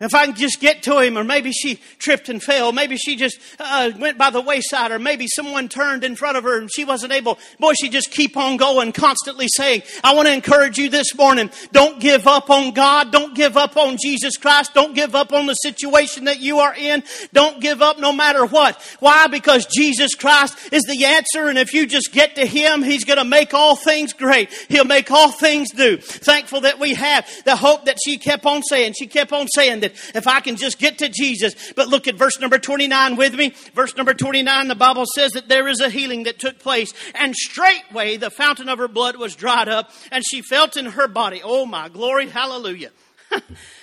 If 0.00 0.14
I 0.14 0.26
can 0.26 0.36
just 0.36 0.60
get 0.60 0.84
to 0.84 1.00
him, 1.00 1.18
or 1.18 1.24
maybe 1.24 1.50
she 1.50 1.80
tripped 1.98 2.28
and 2.28 2.40
fell, 2.40 2.70
maybe 2.70 2.96
she 2.96 3.16
just 3.16 3.36
uh, 3.58 3.90
went 3.98 4.16
by 4.16 4.30
the 4.30 4.40
wayside, 4.40 4.92
or 4.92 5.00
maybe 5.00 5.26
someone 5.26 5.68
turned 5.68 6.04
in 6.04 6.14
front 6.14 6.36
of 6.36 6.44
her 6.44 6.56
and 6.56 6.70
she 6.72 6.84
wasn't 6.84 7.12
able. 7.12 7.36
Boy, 7.58 7.72
she 7.80 7.88
just 7.88 8.12
keep 8.12 8.36
on 8.36 8.58
going, 8.58 8.92
constantly 8.92 9.48
saying, 9.48 9.82
I 10.04 10.14
want 10.14 10.28
to 10.28 10.34
encourage 10.34 10.78
you 10.78 10.88
this 10.88 11.16
morning. 11.16 11.50
Don't 11.72 11.98
give 11.98 12.28
up 12.28 12.48
on 12.48 12.74
God. 12.74 13.10
Don't 13.10 13.34
give 13.34 13.56
up 13.56 13.76
on 13.76 13.96
Jesus 14.00 14.36
Christ. 14.36 14.72
Don't 14.72 14.94
give 14.94 15.16
up 15.16 15.32
on 15.32 15.46
the 15.46 15.54
situation 15.54 16.26
that 16.26 16.38
you 16.38 16.60
are 16.60 16.76
in. 16.76 17.02
Don't 17.32 17.60
give 17.60 17.82
up 17.82 17.98
no 17.98 18.12
matter 18.12 18.46
what. 18.46 18.80
Why? 19.00 19.26
Because 19.26 19.66
Jesus 19.66 20.14
Christ 20.14 20.56
is 20.72 20.84
the 20.84 21.06
answer, 21.06 21.48
and 21.48 21.58
if 21.58 21.74
you 21.74 21.88
just 21.88 22.12
get 22.12 22.36
to 22.36 22.46
Him, 22.46 22.84
He's 22.84 23.02
going 23.02 23.18
to 23.18 23.24
make 23.24 23.52
all 23.52 23.74
things 23.74 24.12
great. 24.12 24.52
He'll 24.68 24.84
make 24.84 25.10
all 25.10 25.32
things 25.32 25.74
new. 25.74 25.96
Thankful 25.96 26.60
that 26.60 26.78
we 26.78 26.94
have 26.94 27.28
the 27.44 27.56
hope 27.56 27.86
that 27.86 27.98
she 28.04 28.16
kept 28.16 28.46
on 28.46 28.62
saying. 28.62 28.94
She 28.96 29.08
kept 29.08 29.32
on 29.32 29.48
saying 29.48 29.80
that 29.80 29.87
if 30.14 30.26
I 30.26 30.40
can 30.40 30.56
just 30.56 30.78
get 30.78 30.98
to 30.98 31.08
Jesus. 31.08 31.54
But 31.74 31.88
look 31.88 32.06
at 32.08 32.16
verse 32.16 32.38
number 32.40 32.58
29 32.58 33.16
with 33.16 33.34
me. 33.34 33.54
Verse 33.74 33.96
number 33.96 34.14
29, 34.14 34.68
the 34.68 34.74
Bible 34.74 35.04
says 35.14 35.32
that 35.32 35.48
there 35.48 35.68
is 35.68 35.80
a 35.80 35.90
healing 35.90 36.24
that 36.24 36.38
took 36.38 36.58
place, 36.58 36.92
and 37.14 37.34
straightway 37.34 38.16
the 38.16 38.30
fountain 38.30 38.68
of 38.68 38.78
her 38.78 38.88
blood 38.88 39.16
was 39.16 39.36
dried 39.36 39.68
up, 39.68 39.90
and 40.10 40.24
she 40.28 40.42
felt 40.42 40.76
in 40.76 40.86
her 40.86 41.08
body, 41.08 41.40
oh 41.42 41.66
my 41.66 41.88
glory, 41.88 42.28
hallelujah, 42.28 42.90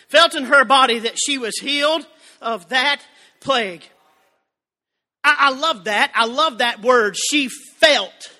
felt 0.07 0.35
in 0.35 0.45
her 0.45 0.65
body 0.65 0.99
that 0.99 1.17
she 1.17 1.37
was 1.37 1.57
healed 1.59 2.05
of 2.41 2.69
that 2.69 3.01
plague. 3.39 3.83
I, 5.23 5.35
I 5.39 5.49
love 5.51 5.85
that. 5.85 6.11
I 6.13 6.25
love 6.25 6.59
that 6.59 6.81
word. 6.81 7.15
She 7.17 7.49
felt. 7.49 8.34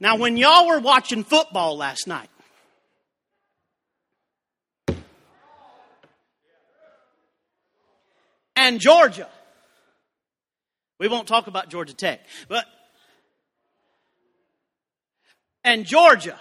Now, 0.00 0.16
when 0.16 0.36
y'all 0.36 0.68
were 0.68 0.78
watching 0.78 1.24
football 1.24 1.76
last 1.76 2.06
night, 2.06 2.30
and 8.54 8.80
Georgia, 8.80 9.28
we 10.98 11.08
won't 11.08 11.26
talk 11.26 11.46
about 11.46 11.68
Georgia 11.68 11.94
Tech, 11.94 12.20
but 12.48 12.64
and 15.64 15.84
Georgia 15.84 16.38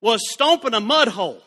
was 0.00 0.20
stomping 0.30 0.74
a 0.74 0.80
mud 0.80 1.08
hole. 1.08 1.42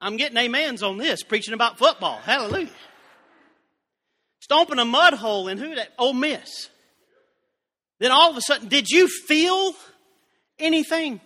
I'm 0.00 0.16
getting 0.16 0.36
amens 0.36 0.82
on 0.82 0.98
this, 0.98 1.22
preaching 1.22 1.54
about 1.54 1.78
football. 1.78 2.18
Hallelujah. 2.18 2.68
Stomping 4.40 4.78
a 4.78 4.84
mud 4.84 5.14
hole 5.14 5.48
in 5.48 5.56
who 5.56 5.74
that? 5.76 5.92
Ole 5.98 6.12
Miss. 6.12 6.68
Then 8.04 8.12
all 8.12 8.30
of 8.30 8.36
a 8.36 8.42
sudden, 8.42 8.68
did 8.68 8.90
you 8.90 9.08
feel 9.08 9.72
anything? 10.58 11.22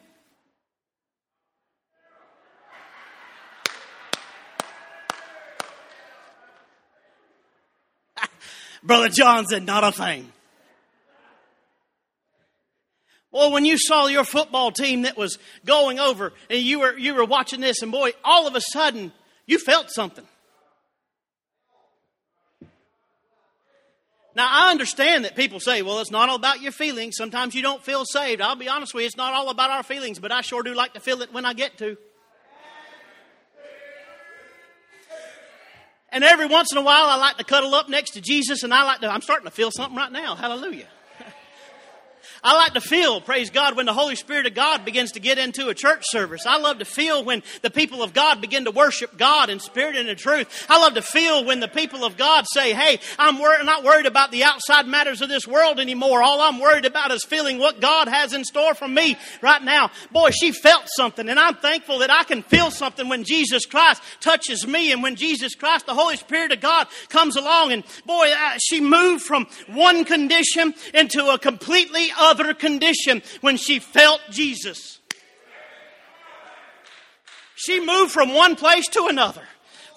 Brother 8.84 9.08
John 9.08 9.44
said, 9.46 9.66
not 9.66 9.82
a 9.82 9.90
thing. 9.90 10.32
Well, 13.32 13.50
when 13.50 13.64
you 13.64 13.76
saw 13.76 14.06
your 14.06 14.22
football 14.22 14.70
team 14.70 15.02
that 15.02 15.16
was 15.16 15.36
going 15.66 15.98
over 15.98 16.32
and 16.48 16.60
you 16.60 16.78
were, 16.78 16.96
you 16.96 17.16
were 17.16 17.24
watching 17.24 17.60
this, 17.60 17.82
and 17.82 17.90
boy, 17.90 18.12
all 18.22 18.46
of 18.46 18.54
a 18.54 18.60
sudden, 18.60 19.10
you 19.46 19.58
felt 19.58 19.90
something. 19.90 20.28
Now, 24.38 24.46
I 24.48 24.70
understand 24.70 25.24
that 25.24 25.34
people 25.34 25.58
say, 25.58 25.82
well, 25.82 25.98
it's 25.98 26.12
not 26.12 26.28
all 26.28 26.36
about 26.36 26.62
your 26.62 26.70
feelings. 26.70 27.16
Sometimes 27.16 27.56
you 27.56 27.62
don't 27.62 27.84
feel 27.84 28.04
saved. 28.04 28.40
I'll 28.40 28.54
be 28.54 28.68
honest 28.68 28.94
with 28.94 29.02
you, 29.02 29.06
it's 29.08 29.16
not 29.16 29.34
all 29.34 29.50
about 29.50 29.70
our 29.70 29.82
feelings, 29.82 30.20
but 30.20 30.30
I 30.30 30.42
sure 30.42 30.62
do 30.62 30.74
like 30.74 30.94
to 30.94 31.00
feel 31.00 31.22
it 31.22 31.32
when 31.32 31.44
I 31.44 31.54
get 31.54 31.76
to. 31.78 31.96
And 36.10 36.22
every 36.22 36.46
once 36.46 36.70
in 36.70 36.78
a 36.78 36.82
while, 36.82 37.06
I 37.06 37.16
like 37.16 37.36
to 37.38 37.44
cuddle 37.44 37.74
up 37.74 37.88
next 37.88 38.12
to 38.12 38.20
Jesus, 38.20 38.62
and 38.62 38.72
I 38.72 38.84
like 38.84 39.00
to, 39.00 39.08
I'm 39.08 39.22
starting 39.22 39.46
to 39.46 39.50
feel 39.50 39.72
something 39.72 39.96
right 39.96 40.12
now. 40.12 40.36
Hallelujah. 40.36 40.86
I 42.42 42.56
like 42.56 42.74
to 42.74 42.80
feel, 42.80 43.20
praise 43.20 43.50
God, 43.50 43.76
when 43.76 43.86
the 43.86 43.92
Holy 43.92 44.14
Spirit 44.14 44.46
of 44.46 44.54
God 44.54 44.84
begins 44.84 45.12
to 45.12 45.20
get 45.20 45.38
into 45.38 45.68
a 45.68 45.74
church 45.74 46.04
service. 46.04 46.46
I 46.46 46.58
love 46.58 46.78
to 46.78 46.84
feel 46.84 47.24
when 47.24 47.42
the 47.62 47.70
people 47.70 48.02
of 48.02 48.12
God 48.12 48.40
begin 48.40 48.64
to 48.66 48.70
worship 48.70 49.18
God 49.18 49.50
in 49.50 49.58
spirit 49.58 49.96
and 49.96 50.08
in 50.08 50.16
truth. 50.16 50.66
I 50.68 50.78
love 50.80 50.94
to 50.94 51.02
feel 51.02 51.44
when 51.44 51.60
the 51.60 51.68
people 51.68 52.04
of 52.04 52.16
God 52.16 52.46
say, 52.46 52.72
hey, 52.72 53.00
I'm 53.18 53.38
wor- 53.38 53.62
not 53.64 53.82
worried 53.82 54.06
about 54.06 54.30
the 54.30 54.44
outside 54.44 54.86
matters 54.86 55.20
of 55.20 55.28
this 55.28 55.48
world 55.48 55.80
anymore. 55.80 56.22
All 56.22 56.40
I'm 56.40 56.60
worried 56.60 56.84
about 56.84 57.10
is 57.10 57.24
feeling 57.24 57.58
what 57.58 57.80
God 57.80 58.06
has 58.08 58.32
in 58.32 58.44
store 58.44 58.74
for 58.74 58.88
me 58.88 59.16
right 59.42 59.62
now. 59.62 59.90
Boy, 60.12 60.30
she 60.30 60.52
felt 60.52 60.84
something, 60.96 61.28
and 61.28 61.40
I'm 61.40 61.56
thankful 61.56 61.98
that 61.98 62.10
I 62.10 62.24
can 62.24 62.42
feel 62.42 62.70
something 62.70 63.08
when 63.08 63.24
Jesus 63.24 63.66
Christ 63.66 64.02
touches 64.20 64.66
me 64.66 64.92
and 64.92 65.02
when 65.02 65.16
Jesus 65.16 65.54
Christ, 65.54 65.86
the 65.86 65.94
Holy 65.94 66.16
Spirit 66.16 66.52
of 66.52 66.60
God, 66.60 66.86
comes 67.08 67.36
along. 67.36 67.72
And 67.72 67.84
boy, 68.06 68.32
she 68.58 68.80
moved 68.80 69.24
from 69.24 69.46
one 69.66 70.04
condition 70.04 70.74
into 70.94 71.26
a 71.28 71.38
completely 71.38 72.08
other 72.16 72.27
condition 72.54 73.22
when 73.40 73.56
she 73.56 73.78
felt 73.78 74.20
Jesus. 74.30 74.98
She 77.56 77.84
moved 77.84 78.12
from 78.12 78.34
one 78.34 78.56
place 78.56 78.86
to 78.88 79.06
another. 79.06 79.42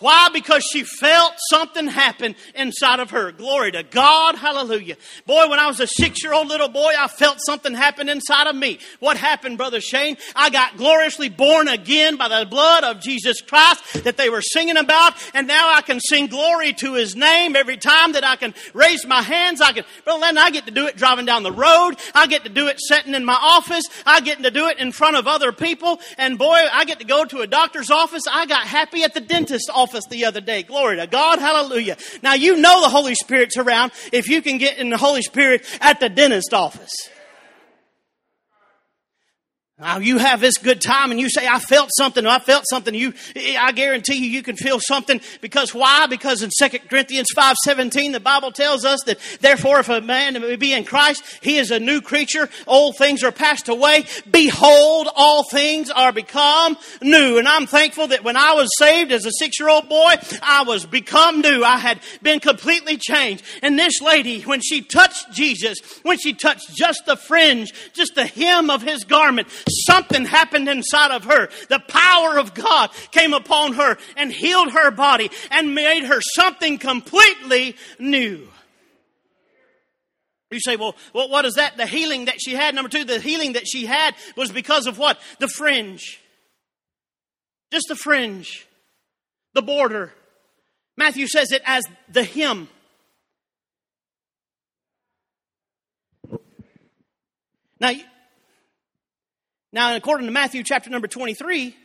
Why? 0.02 0.30
Because 0.34 0.64
she 0.64 0.84
felt 0.84 1.34
something 1.50 1.88
happen 1.88 2.36
inside 2.56 3.00
of 3.00 3.12
her. 3.12 3.32
Glory 3.32 3.72
to 3.72 3.84
God. 3.84 4.36
Hallelujah. 4.36 4.98
Boy, 5.28 5.48
when 5.48 5.60
I 5.60 5.68
was 5.68 5.80
a 5.80 5.88
six 5.88 6.24
year 6.24 6.34
old 6.34 6.48
little 6.48 6.70
boy, 6.70 6.92
I 6.98 7.08
felt 7.08 7.38
something 7.40 7.74
happen 7.74 8.10
inside 8.10 8.48
of 8.48 8.56
me. 8.56 8.80
What 9.00 9.16
happened, 9.16 9.58
Brother 9.58 9.80
Shane? 9.80 10.18
I 10.36 10.50
got 10.50 10.76
gloriously 10.76 11.30
born 11.30 11.68
again 11.68 12.18
by 12.18 12.28
the 12.28 12.48
blood 12.48 12.84
of 12.84 13.00
Jesus 13.00 13.42
Christ 13.42 14.04
that 14.04 14.18
they 14.18 14.30
were 14.30 14.42
singing 14.42 14.78
about. 14.78 15.14
And 15.36 15.48
now 15.48 15.72
I 15.74 15.82
can 15.82 16.00
sing 16.00 16.28
glory 16.28 16.74
to 16.74 16.96
his 16.96 17.16
name 17.16 17.56
every 17.56 17.78
time 17.78 18.14
that 18.14 18.24
I 18.24 18.38
can 18.38 18.56
raise 18.74 19.06
my 19.06 19.22
hands. 19.22 19.62
I 19.62 19.72
can, 19.72 19.86
Brother 20.04 20.22
Lennon, 20.22 20.40
I 20.40 20.50
get 20.50 20.66
to 20.66 20.72
do 20.72 20.88
it 20.88 20.98
driving 20.98 21.26
down 21.26 21.44
the 21.44 21.52
road. 21.52 21.94
I 22.16 22.26
get 22.26 22.44
to 22.46 22.50
do 22.50 22.68
it 22.68 22.80
sitting 22.80 23.14
in 23.14 23.24
my 23.24 23.38
office. 23.40 23.86
I 24.04 24.22
get 24.22 24.42
to 24.42 24.50
do 24.50 24.68
it 24.68 24.80
in 24.80 24.92
front 24.92 25.16
of 25.16 25.28
other 25.28 25.52
people. 25.52 26.00
And 26.18 26.40
boy, 26.40 26.60
I 26.74 26.86
get 26.86 27.00
to 27.02 27.06
go 27.06 27.24
to 27.24 27.42
a 27.42 27.48
doctor's 27.48 27.92
office. 27.92 28.24
I 28.32 28.48
got 28.48 28.66
happy 28.66 29.04
at 29.04 29.14
the 29.14 29.22
dentist's 29.22 29.70
office 29.70 29.91
office 29.92 30.06
the 30.06 30.24
other 30.24 30.40
day. 30.40 30.64
Glory 30.64 30.96
to 30.96 31.08
God. 31.08 31.40
Hallelujah. 31.40 31.98
Now 32.24 32.34
you 32.34 32.56
know 32.56 32.82
the 32.82 32.90
Holy 32.90 33.14
Spirit's 33.14 33.58
around 33.58 33.92
if 34.14 34.30
you 34.30 34.42
can 34.42 34.58
get 34.58 34.78
in 34.78 34.90
the 34.90 34.98
Holy 34.98 35.22
Spirit 35.22 35.66
at 35.82 36.00
the 36.00 36.08
dentist 36.08 36.54
office. 36.54 36.94
Now 39.82 39.98
you 39.98 40.20
have 40.20 40.40
this 40.40 40.60
good 40.60 40.80
time 40.80 41.10
and 41.10 41.20
you 41.20 41.28
say, 41.28 41.48
I 41.48 41.58
felt 41.58 41.90
something, 41.98 42.24
I 42.28 42.38
felt 42.38 42.66
something. 42.70 42.94
You, 42.94 43.16
I 43.58 43.72
guarantee 43.72 44.18
you, 44.18 44.30
you 44.30 44.44
can 44.44 44.56
feel 44.56 44.80
something 44.80 45.20
because 45.42 45.74
why? 45.74 46.06
Because 46.06 46.44
in 46.44 46.52
2 46.56 46.78
Corinthians 46.88 47.30
5 47.34 47.56
17, 47.64 48.12
the 48.12 48.20
Bible 48.20 48.52
tells 48.52 48.86
us 48.86 49.00
that 49.08 49.18
therefore 49.40 49.80
if 49.80 49.90
a 49.90 50.00
man 50.00 50.40
be 50.60 50.74
in 50.74 50.84
Christ, 50.84 51.24
he 51.42 51.58
is 51.58 51.72
a 51.72 51.80
new 51.80 52.00
creature. 52.00 52.48
Old 52.68 52.96
things 52.98 53.24
are 53.24 53.32
passed 53.32 53.70
away. 53.70 54.06
Behold, 54.30 55.10
all 55.16 55.46
things 55.46 55.90
are 55.90 56.12
become 56.12 56.78
new. 57.02 57.40
And 57.40 57.48
I'm 57.48 57.66
thankful 57.66 58.06
that 58.10 58.24
when 58.24 58.38
I 58.38 58.54
was 58.54 58.70
saved 58.78 59.12
as 59.12 59.26
a 59.26 59.32
six 59.32 59.60
year 59.60 59.70
old 59.70 59.90
boy, 59.90 60.14
I 60.44 60.64
was 60.64 60.86
become 60.86 61.42
new. 61.42 61.64
I 61.64 61.78
had 61.78 62.02
been 62.22 62.40
completely 62.40 62.98
changed. 62.98 63.44
And 63.64 63.80
this 63.80 64.00
lady, 64.00 64.44
when 64.44 64.62
she 64.62 64.84
touched 64.84 65.32
Jesus, 65.34 65.80
when 66.04 66.20
she 66.20 66.34
touched 66.34 66.76
just 66.76 67.08
the 67.08 67.16
fringe, 67.16 67.74
just 67.94 68.14
the 68.14 68.28
hem 68.28 68.70
of 68.70 68.84
his 68.84 69.06
garment, 69.06 69.48
something 69.72 70.26
happened 70.26 70.70
inside 70.70 71.12
of 71.12 71.26
her. 71.26 71.50
The 71.70 71.80
power 71.80 72.38
of 72.38 72.54
God 72.54 72.92
came 73.12 73.34
upon 73.34 73.74
her 73.74 73.98
and 74.18 74.32
healed 74.32 74.72
her 74.72 74.92
body 74.92 75.30
and 75.50 75.76
made 75.76 76.04
her 76.04 76.22
something 76.22 76.78
completely 76.78 77.76
new. 78.00 78.48
You 80.52 80.60
say, 80.60 80.76
well, 80.76 80.96
what 81.14 81.46
is 81.46 81.54
that? 81.56 81.78
The 81.78 81.86
healing 81.86 82.26
that 82.26 82.42
she 82.42 82.54
had. 82.54 82.76
Number 82.76 82.90
two, 82.90 83.06
the 83.06 83.20
healing 83.20 83.54
that 83.54 83.68
she 83.68 83.86
had 83.86 84.16
was 84.36 84.52
because 84.52 84.86
of 84.86 84.98
what? 84.98 85.18
The 85.40 85.48
fringe. 85.48 86.20
Just 87.72 87.88
the 87.88 87.96
fringe. 87.96 88.68
The 89.54 89.62
border. 89.62 90.14
Matthew 90.98 91.28
says 91.28 91.54
it 91.54 91.62
as 91.66 91.86
the 92.10 92.26
hem. 92.26 92.68
Now, 97.80 97.94
now, 99.74 99.96
according 99.96 100.28
to 100.28 100.34
Matthew 100.34 100.64
chapter 100.64 100.90
number 100.90 101.08
23, 101.08 101.76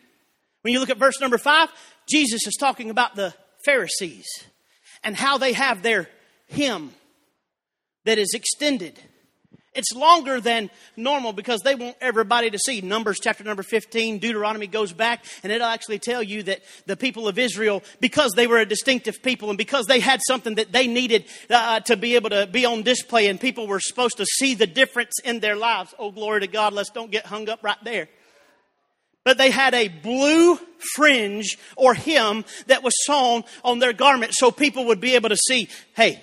when 0.62 0.72
you 0.72 0.80
look 0.80 0.90
at 0.90 0.96
verse 0.96 1.20
number 1.20 1.38
5, 1.38 1.68
Jesus 2.08 2.46
is 2.46 2.56
talking 2.58 2.90
about 2.90 3.14
the 3.14 3.32
Pharisees 3.64 4.26
and 5.04 5.14
how 5.14 5.38
they 5.38 5.52
have 5.52 5.82
their 5.82 6.08
hymn 6.46 6.92
that 8.04 8.18
is 8.18 8.34
extended. 8.34 8.98
It's 9.76 9.92
longer 9.92 10.40
than 10.40 10.70
normal 10.96 11.32
because 11.32 11.60
they 11.60 11.74
want 11.74 11.96
everybody 12.00 12.50
to 12.50 12.58
see. 12.58 12.80
Numbers 12.80 13.18
chapter 13.20 13.44
number 13.44 13.62
15, 13.62 14.18
Deuteronomy 14.18 14.66
goes 14.66 14.92
back 14.92 15.24
and 15.42 15.52
it'll 15.52 15.66
actually 15.66 15.98
tell 15.98 16.22
you 16.22 16.42
that 16.44 16.60
the 16.86 16.96
people 16.96 17.28
of 17.28 17.38
Israel, 17.38 17.82
because 18.00 18.32
they 18.32 18.46
were 18.46 18.58
a 18.58 18.66
distinctive 18.66 19.22
people 19.22 19.50
and 19.50 19.58
because 19.58 19.86
they 19.86 20.00
had 20.00 20.20
something 20.26 20.56
that 20.56 20.72
they 20.72 20.86
needed 20.86 21.24
uh, 21.50 21.80
to 21.80 21.96
be 21.96 22.14
able 22.14 22.30
to 22.30 22.46
be 22.46 22.64
on 22.64 22.82
display 22.82 23.28
and 23.28 23.40
people 23.40 23.66
were 23.66 23.80
supposed 23.80 24.16
to 24.16 24.24
see 24.24 24.54
the 24.54 24.66
difference 24.66 25.18
in 25.24 25.40
their 25.40 25.56
lives. 25.56 25.94
Oh, 25.98 26.10
glory 26.10 26.40
to 26.40 26.46
God. 26.46 26.72
Let's 26.72 26.90
don't 26.90 27.10
get 27.10 27.26
hung 27.26 27.48
up 27.48 27.62
right 27.62 27.78
there 27.84 28.08
but 29.26 29.38
they 29.38 29.50
had 29.50 29.74
a 29.74 29.88
blue 29.88 30.56
fringe 30.94 31.58
or 31.76 31.94
hem 31.94 32.44
that 32.68 32.84
was 32.84 32.94
sewn 33.04 33.42
on 33.64 33.80
their 33.80 33.92
garment 33.92 34.32
so 34.32 34.52
people 34.52 34.86
would 34.86 35.00
be 35.00 35.16
able 35.16 35.28
to 35.28 35.36
see, 35.36 35.68
hey, 35.96 36.22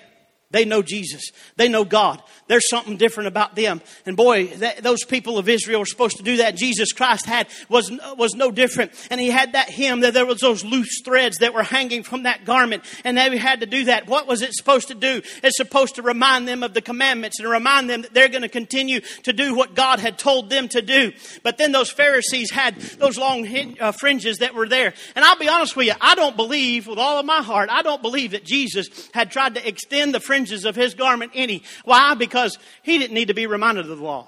they 0.53 0.65
know 0.65 0.83
Jesus. 0.83 1.31
They 1.55 1.67
know 1.67 1.83
God. 1.83 2.21
There's 2.47 2.69
something 2.69 2.97
different 2.97 3.27
about 3.27 3.55
them. 3.55 3.81
And 4.05 4.15
boy, 4.15 4.47
that, 4.57 4.83
those 4.83 5.03
people 5.03 5.39
of 5.39 5.49
Israel 5.49 5.79
were 5.79 5.85
supposed 5.87 6.17
to 6.17 6.23
do 6.23 6.37
that. 6.37 6.55
Jesus 6.55 6.93
Christ 6.93 7.25
had 7.25 7.47
was 7.69 7.91
was 8.17 8.35
no 8.35 8.51
different. 8.51 8.91
And 9.09 9.19
he 9.19 9.31
had 9.31 9.53
that 9.53 9.71
hem 9.71 10.01
that 10.01 10.13
there 10.13 10.27
was 10.27 10.41
those 10.41 10.63
loose 10.63 11.01
threads 11.03 11.37
that 11.39 11.55
were 11.55 11.63
hanging 11.63 12.03
from 12.03 12.23
that 12.23 12.45
garment, 12.45 12.83
and 13.03 13.17
they 13.17 13.35
had 13.35 13.61
to 13.61 13.65
do 13.65 13.85
that. 13.85 14.05
What 14.05 14.27
was 14.27 14.43
it 14.43 14.53
supposed 14.53 14.89
to 14.89 14.95
do? 14.95 15.23
It's 15.41 15.57
supposed 15.57 15.95
to 15.95 16.03
remind 16.03 16.47
them 16.47 16.61
of 16.61 16.75
the 16.75 16.81
commandments 16.81 17.39
and 17.39 17.49
remind 17.49 17.89
them 17.89 18.03
that 18.03 18.13
they're 18.13 18.29
going 18.29 18.43
to 18.43 18.49
continue 18.49 19.01
to 19.23 19.33
do 19.33 19.55
what 19.55 19.73
God 19.73 19.99
had 19.99 20.19
told 20.19 20.51
them 20.51 20.67
to 20.69 20.83
do. 20.83 21.13
But 21.41 21.57
then 21.57 21.71
those 21.71 21.89
Pharisees 21.89 22.51
had 22.51 22.75
those 22.75 23.17
long 23.17 23.47
uh, 23.79 23.91
fringes 23.91 24.37
that 24.37 24.53
were 24.53 24.67
there. 24.67 24.93
And 25.15 25.25
I'll 25.25 25.39
be 25.39 25.49
honest 25.49 25.75
with 25.75 25.87
you, 25.87 25.93
I 25.99 26.13
don't 26.13 26.37
believe 26.37 26.85
with 26.85 26.99
all 26.99 27.17
of 27.17 27.25
my 27.25 27.41
heart, 27.41 27.71
I 27.71 27.81
don't 27.81 28.03
believe 28.03 28.31
that 28.31 28.43
Jesus 28.45 29.09
had 29.15 29.31
tried 29.31 29.55
to 29.55 29.67
extend 29.67 30.13
the 30.13 30.19
fringes 30.19 30.42
fringes 30.43 30.65
of 30.65 30.75
his 30.75 30.93
garment 30.93 31.31
any. 31.33 31.63
Why? 31.85 32.15
Because 32.15 32.57
he 32.81 32.97
didn't 32.97 33.13
need 33.13 33.29
to 33.29 33.33
be 33.33 33.47
reminded 33.47 33.89
of 33.89 33.97
the 33.97 34.03
law. 34.03 34.27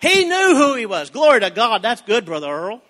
He 0.00 0.24
knew 0.26 0.54
who 0.54 0.74
he 0.74 0.86
was. 0.86 1.10
Glory 1.10 1.40
to 1.40 1.50
God. 1.50 1.82
That's 1.82 2.02
good, 2.02 2.24
Brother 2.24 2.48
Earl. 2.48 2.82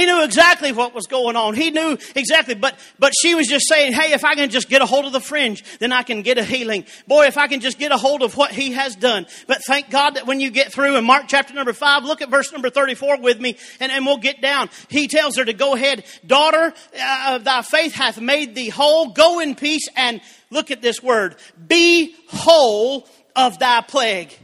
He 0.00 0.06
knew 0.06 0.24
exactly 0.24 0.72
what 0.72 0.94
was 0.94 1.06
going 1.06 1.36
on. 1.36 1.52
He 1.52 1.70
knew 1.70 1.98
exactly, 2.16 2.54
but, 2.54 2.74
but 2.98 3.12
she 3.20 3.34
was 3.34 3.46
just 3.46 3.68
saying, 3.68 3.92
hey, 3.92 4.14
if 4.14 4.24
I 4.24 4.34
can 4.34 4.48
just 4.48 4.70
get 4.70 4.80
a 4.80 4.86
hold 4.86 5.04
of 5.04 5.12
the 5.12 5.20
fringe, 5.20 5.62
then 5.78 5.92
I 5.92 6.04
can 6.04 6.22
get 6.22 6.38
a 6.38 6.42
healing. 6.42 6.86
Boy, 7.06 7.26
if 7.26 7.36
I 7.36 7.48
can 7.48 7.60
just 7.60 7.78
get 7.78 7.92
a 7.92 7.98
hold 7.98 8.22
of 8.22 8.34
what 8.34 8.50
he 8.50 8.72
has 8.72 8.96
done. 8.96 9.26
But 9.46 9.62
thank 9.62 9.90
God 9.90 10.14
that 10.14 10.26
when 10.26 10.40
you 10.40 10.50
get 10.50 10.72
through 10.72 10.96
in 10.96 11.04
Mark 11.04 11.24
chapter 11.28 11.52
number 11.52 11.74
five, 11.74 12.04
look 12.04 12.22
at 12.22 12.30
verse 12.30 12.50
number 12.50 12.70
34 12.70 13.20
with 13.20 13.38
me 13.42 13.58
and, 13.78 13.92
and 13.92 14.06
we'll 14.06 14.16
get 14.16 14.40
down. 14.40 14.70
He 14.88 15.06
tells 15.06 15.36
her 15.36 15.44
to 15.44 15.52
go 15.52 15.74
ahead, 15.74 16.02
daughter, 16.26 16.72
uh, 16.98 17.36
thy 17.36 17.60
faith 17.60 17.92
hath 17.92 18.18
made 18.18 18.54
thee 18.54 18.70
whole. 18.70 19.10
Go 19.10 19.40
in 19.40 19.54
peace 19.54 19.86
and 19.96 20.22
look 20.48 20.70
at 20.70 20.80
this 20.80 21.02
word, 21.02 21.36
be 21.68 22.16
whole 22.28 23.06
of 23.36 23.58
thy 23.58 23.82
plague. 23.82 24.34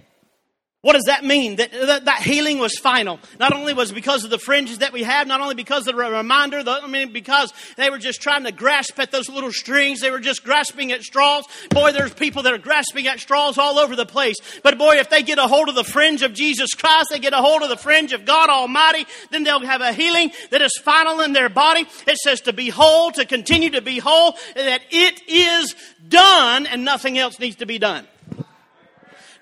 What 0.87 0.92
does 0.92 1.07
that 1.07 1.25
mean? 1.25 1.57
That, 1.57 1.72
that, 1.72 2.05
that, 2.05 2.22
healing 2.22 2.61
was 2.61 2.79
final. 2.79 3.18
Not 3.40 3.53
only 3.53 3.75
was 3.75 3.90
because 3.90 4.22
of 4.22 4.31
the 4.31 4.38
fringes 4.38 4.79
that 4.79 4.92
we 4.92 5.03
have, 5.03 5.27
not 5.27 5.40
only 5.40 5.57
because 5.57 5.88
of 5.88 5.96
the 5.96 6.01
reminder, 6.01 6.62
the, 6.62 6.70
I 6.81 6.87
mean, 6.87 7.12
because 7.12 7.53
they 7.77 7.90
were 7.90 7.99
just 7.99 8.22
trying 8.22 8.44
to 8.44 8.53
grasp 8.53 8.96
at 9.01 9.11
those 9.11 9.29
little 9.29 9.51
strings. 9.51 10.01
They 10.01 10.12
were 10.12 10.20
just 10.20 10.44
grasping 10.44 10.92
at 10.92 11.03
straws. 11.03 11.42
Boy, 11.70 11.90
there's 11.90 12.14
people 12.14 12.44
that 12.44 12.53
are 12.53 12.59
grasping 12.59 13.09
at 13.09 13.18
straws 13.18 13.59
all 13.59 13.81
over 13.81 13.96
the 13.96 14.07
place. 14.07 14.37
But 14.62 14.79
boy, 14.79 14.99
if 14.99 15.11
they 15.11 15.25
get 15.25 15.38
a 15.38 15.49
hold 15.49 15.68
of 15.68 15.75
the 15.75 15.83
fringe 15.83 16.22
of 16.22 16.35
Jesus 16.35 16.72
Christ, 16.72 17.09
they 17.11 17.18
get 17.18 17.33
a 17.33 17.38
hold 17.38 17.64
of 17.64 17.68
the 17.68 17.77
fringe 17.77 18.12
of 18.12 18.25
God 18.25 18.49
Almighty, 18.49 19.07
then 19.33 19.42
they'll 19.42 19.59
have 19.59 19.81
a 19.81 19.92
healing 19.92 20.31
that 20.53 20.62
is 20.62 20.81
final 20.85 21.20
in 21.20 21.33
their 21.33 21.49
body. 21.49 21.85
It 22.07 22.16
says 22.18 22.42
to 22.42 22.53
be 22.53 22.68
whole, 22.68 23.11
to 23.11 23.25
continue 23.25 23.70
to 23.70 23.83
be 23.83 23.99
whole, 23.99 24.37
that 24.55 24.83
it 24.92 25.20
is 25.27 25.75
done 26.09 26.64
and 26.66 26.85
nothing 26.85 27.18
else 27.18 27.40
needs 27.40 27.57
to 27.57 27.66
be 27.66 27.81
done. 27.81 28.07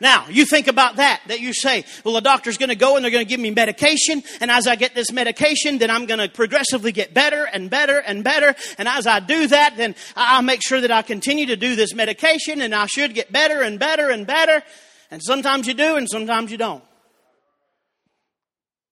Now, 0.00 0.26
you 0.28 0.44
think 0.44 0.66
about 0.66 0.96
that, 0.96 1.22
that 1.28 1.40
you 1.40 1.52
say, 1.52 1.85
well, 2.04 2.14
the 2.14 2.20
doctor's 2.20 2.59
going 2.59 2.68
to 2.68 2.74
go 2.74 2.96
and 2.96 3.04
they're 3.04 3.12
going 3.12 3.24
to 3.24 3.28
give 3.28 3.40
me 3.40 3.50
medication. 3.50 4.22
And 4.40 4.50
as 4.50 4.66
I 4.66 4.76
get 4.76 4.94
this 4.94 5.12
medication, 5.12 5.78
then 5.78 5.90
I'm 5.90 6.07
going 6.07 6.20
to 6.20 6.28
progressively 6.28 6.92
get 6.92 7.14
better 7.14 7.44
and 7.44 7.70
better 7.70 7.98
and 7.98 8.24
better. 8.24 8.54
And 8.78 8.88
as 8.88 9.07
I 9.07 9.20
do 9.20 9.46
that, 9.48 9.76
then 9.76 9.94
I'll 10.16 10.42
make 10.42 10.61
sure 10.62 10.80
that 10.80 10.90
I 10.90 11.02
continue 11.02 11.46
to 11.46 11.57
do 11.57 11.76
this 11.76 11.94
medication 11.94 12.61
and 12.61 12.74
I 12.74 12.87
should 12.87 13.14
get 13.14 13.33
better 13.33 13.62
and 13.62 13.78
better 13.78 14.11
and 14.11 14.26
better. 14.26 14.62
And 15.11 15.22
sometimes 15.22 15.66
you 15.66 15.74
do 15.74 15.96
and 15.96 16.09
sometimes 16.09 16.50
you 16.50 16.59
don't. 16.59 16.85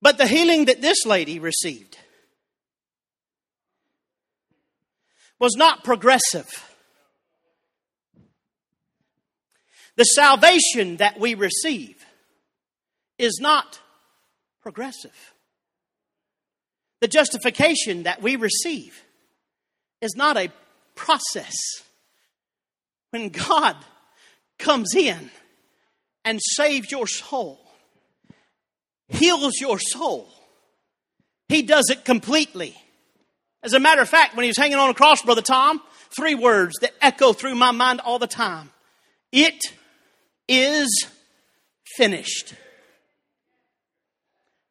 But 0.01 0.19
the 0.19 0.27
healing 0.27 0.67
that 0.67 0.83
this 0.83 1.07
lady 1.07 1.38
received 1.38 1.97
was 5.38 5.57
not 5.57 5.85
progressive. 5.85 6.72
The 9.97 10.05
salvation 10.05 10.97
that 10.97 11.21
we 11.21 11.35
receive 11.35 12.05
is 13.19 13.39
not 13.41 13.81
progressive. 14.63 15.35
The 17.01 17.09
justification 17.09 18.05
that 18.05 18.23
we 18.23 18.37
receive 18.37 19.03
is 20.01 20.15
not 20.17 20.37
a 20.37 20.51
process. 20.95 21.55
When 23.11 23.29
God 23.29 23.77
comes 24.59 24.95
in 24.95 25.31
and 26.25 26.41
saves 26.41 26.91
your 26.91 27.07
soul, 27.07 27.61
heals 29.09 29.61
your 29.61 29.79
soul, 29.79 30.29
He 31.49 31.63
does 31.63 31.91
it 31.91 32.05
completely. 32.05 32.77
As 33.63 33.75
a 33.75 33.81
matter 33.81 34.01
of 34.01 34.09
fact, 34.09 34.35
when 34.35 34.43
he 34.43 34.49
was 34.49 34.57
hanging 34.57 34.79
on 34.79 34.91
a 34.91 34.95
cross, 34.95 35.23
Brother 35.23 35.43
Tom, 35.43 35.81
three 36.17 36.35
words 36.35 36.75
that 36.81 36.95
echo 37.01 37.33
through 37.33 37.55
my 37.55 37.71
mind 37.71 38.01
all 38.01 38.19
the 38.19 38.27
time 38.27 38.71
It 39.31 39.61
is 40.49 41.07
finished. 41.97 42.55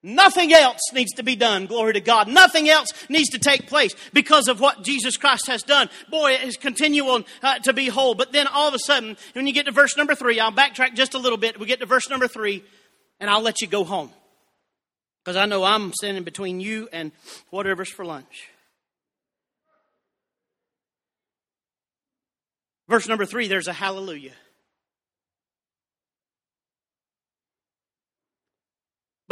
Nothing 0.03 0.51
else 0.51 0.79
needs 0.93 1.13
to 1.13 1.23
be 1.23 1.35
done. 1.35 1.67
Glory 1.67 1.93
to 1.93 2.01
God. 2.01 2.27
Nothing 2.27 2.67
else 2.67 2.87
needs 3.07 3.29
to 3.29 3.39
take 3.39 3.67
place 3.67 3.93
because 4.13 4.47
of 4.47 4.59
what 4.59 4.83
Jesus 4.83 5.15
Christ 5.15 5.45
has 5.45 5.61
done. 5.61 5.89
Boy, 6.09 6.31
it 6.31 6.43
is 6.43 6.57
continuing 6.57 7.23
uh, 7.43 7.59
to 7.59 7.73
be 7.73 7.87
whole. 7.87 8.15
But 8.15 8.31
then 8.31 8.47
all 8.47 8.67
of 8.67 8.73
a 8.73 8.79
sudden, 8.79 9.15
when 9.33 9.45
you 9.45 9.53
get 9.53 9.67
to 9.67 9.71
verse 9.71 9.95
number 9.95 10.15
three, 10.15 10.39
I'll 10.39 10.51
backtrack 10.51 10.95
just 10.95 11.13
a 11.13 11.19
little 11.19 11.37
bit. 11.37 11.59
We 11.59 11.67
get 11.67 11.81
to 11.81 11.85
verse 11.85 12.09
number 12.09 12.27
three, 12.27 12.63
and 13.19 13.29
I'll 13.29 13.43
let 13.43 13.61
you 13.61 13.67
go 13.67 13.83
home. 13.83 14.09
Because 15.23 15.37
I 15.37 15.45
know 15.45 15.63
I'm 15.63 15.93
standing 15.93 16.23
between 16.23 16.59
you 16.59 16.89
and 16.91 17.11
whatever's 17.51 17.91
for 17.91 18.03
lunch. 18.03 18.49
Verse 22.89 23.07
number 23.07 23.25
three, 23.27 23.47
there's 23.47 23.67
a 23.67 23.73
hallelujah. 23.73 24.33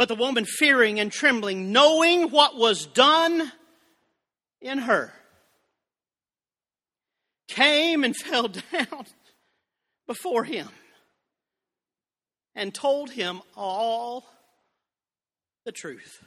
But 0.00 0.08
the 0.08 0.14
woman, 0.14 0.46
fearing 0.46 0.98
and 0.98 1.12
trembling, 1.12 1.72
knowing 1.72 2.30
what 2.30 2.56
was 2.56 2.86
done 2.86 3.52
in 4.62 4.78
her, 4.78 5.12
came 7.48 8.02
and 8.02 8.16
fell 8.24 8.48
down 8.48 9.04
before 10.06 10.44
him 10.44 10.70
and 12.54 12.74
told 12.74 13.10
him 13.10 13.42
all 13.54 14.24
the 15.66 15.72
truth. 15.72 16.24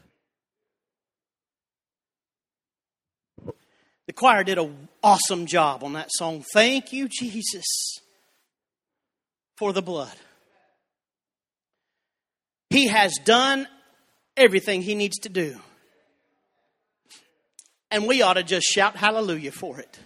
The 4.06 4.14
choir 4.14 4.44
did 4.44 4.60
an 4.60 4.88
awesome 5.02 5.48
job 5.48 5.84
on 5.84 5.94
that 5.94 6.10
song. 6.12 6.46
Thank 6.54 6.94
you, 6.94 7.08
Jesus, 7.08 7.66
for 9.58 9.74
the 9.74 9.82
blood. 9.82 10.14
He 12.74 12.88
has 12.88 13.20
done 13.24 13.68
everything 14.36 14.82
he 14.82 14.96
needs 14.96 15.20
to 15.20 15.30
do. 15.30 15.60
And 17.92 18.08
we 18.08 18.24
ought 18.24 18.34
to 18.34 18.42
just 18.42 18.66
shout 18.66 18.96
hallelujah 18.96 19.52
for 19.52 19.80
it. 19.80 20.00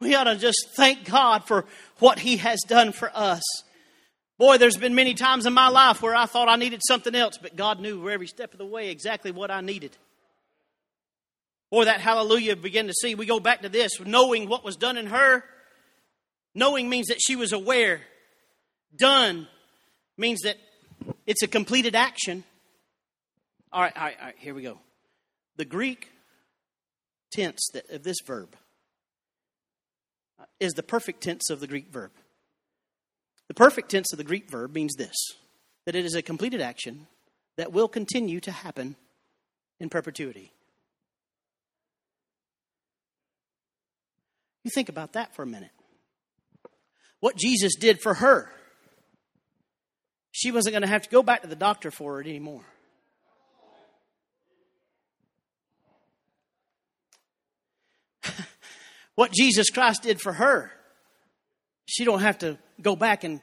We 0.00 0.16
ought 0.16 0.24
to 0.24 0.34
just 0.34 0.70
thank 0.76 1.04
God 1.04 1.46
for 1.46 1.64
what 2.00 2.18
he 2.18 2.38
has 2.38 2.58
done 2.66 2.90
for 2.90 3.08
us. 3.14 3.44
Boy, 4.36 4.58
there's 4.58 4.76
been 4.76 4.96
many 4.96 5.14
times 5.14 5.46
in 5.46 5.52
my 5.52 5.68
life 5.68 6.02
where 6.02 6.16
I 6.16 6.26
thought 6.26 6.48
I 6.48 6.56
needed 6.56 6.80
something 6.84 7.14
else, 7.14 7.38
but 7.40 7.54
God 7.54 7.78
knew 7.78 8.10
every 8.10 8.26
step 8.26 8.50
of 8.50 8.58
the 8.58 8.66
way 8.66 8.90
exactly 8.90 9.30
what 9.30 9.52
I 9.52 9.60
needed. 9.60 9.96
Boy, 11.70 11.84
that 11.84 12.00
hallelujah 12.00 12.56
began 12.56 12.88
to 12.88 12.94
see. 12.94 13.14
We 13.14 13.26
go 13.26 13.38
back 13.38 13.62
to 13.62 13.68
this, 13.68 14.00
knowing 14.00 14.48
what 14.48 14.64
was 14.64 14.74
done 14.74 14.96
in 14.96 15.06
her. 15.06 15.44
Knowing 16.52 16.88
means 16.88 17.06
that 17.06 17.20
she 17.20 17.36
was 17.36 17.52
aware. 17.52 18.00
Done 18.96 19.46
means 20.16 20.40
that 20.42 20.56
it's 21.26 21.42
a 21.42 21.48
completed 21.48 21.94
action. 21.94 22.44
All 23.72 23.82
right, 23.82 23.96
all 23.96 24.02
right, 24.04 24.16
all 24.18 24.26
right, 24.26 24.36
here 24.38 24.54
we 24.54 24.62
go. 24.62 24.78
The 25.56 25.64
Greek 25.64 26.10
tense 27.32 27.70
of 27.90 28.02
this 28.02 28.18
verb 28.26 28.56
uh, 30.40 30.44
is 30.60 30.72
the 30.72 30.82
perfect 30.82 31.22
tense 31.22 31.50
of 31.50 31.60
the 31.60 31.66
Greek 31.66 31.88
verb. 31.88 32.12
The 33.48 33.54
perfect 33.54 33.90
tense 33.90 34.12
of 34.12 34.18
the 34.18 34.24
Greek 34.24 34.50
verb 34.50 34.74
means 34.74 34.94
this 34.94 35.16
that 35.86 35.94
it 35.94 36.04
is 36.06 36.14
a 36.14 36.22
completed 36.22 36.62
action 36.62 37.06
that 37.56 37.72
will 37.72 37.88
continue 37.88 38.40
to 38.40 38.50
happen 38.50 38.96
in 39.78 39.90
perpetuity. 39.90 40.50
You 44.62 44.70
think 44.74 44.88
about 44.88 45.12
that 45.12 45.34
for 45.34 45.42
a 45.42 45.46
minute. 45.46 45.70
What 47.20 47.36
Jesus 47.36 47.74
did 47.74 48.00
for 48.00 48.14
her 48.14 48.50
she 50.36 50.50
wasn't 50.50 50.72
going 50.72 50.82
to 50.82 50.88
have 50.88 51.02
to 51.02 51.08
go 51.10 51.22
back 51.22 51.42
to 51.42 51.46
the 51.46 51.54
doctor 51.54 51.92
for 51.92 52.20
it 52.20 52.26
anymore. 52.26 52.64
what 59.14 59.30
Jesus 59.30 59.70
Christ 59.70 60.02
did 60.02 60.20
for 60.20 60.32
her, 60.32 60.72
she 61.86 62.04
don't 62.04 62.18
have 62.18 62.38
to 62.38 62.58
go 62.82 62.96
back 62.96 63.22
and 63.22 63.40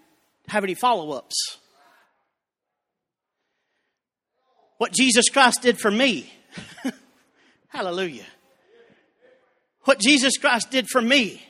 have 0.50 0.66
any 0.66 0.74
follow-ups. 0.74 1.60
What 4.78 4.92
Jesus 4.92 5.30
Christ 5.30 5.62
did 5.62 5.80
for 5.80 5.92
me. 5.92 6.30
Hallelujah. 7.70 8.26
What 9.86 10.02
Jesus 10.02 10.38
Christ 10.38 10.70
did 10.72 10.90
for 10.90 11.02
me 11.02 11.42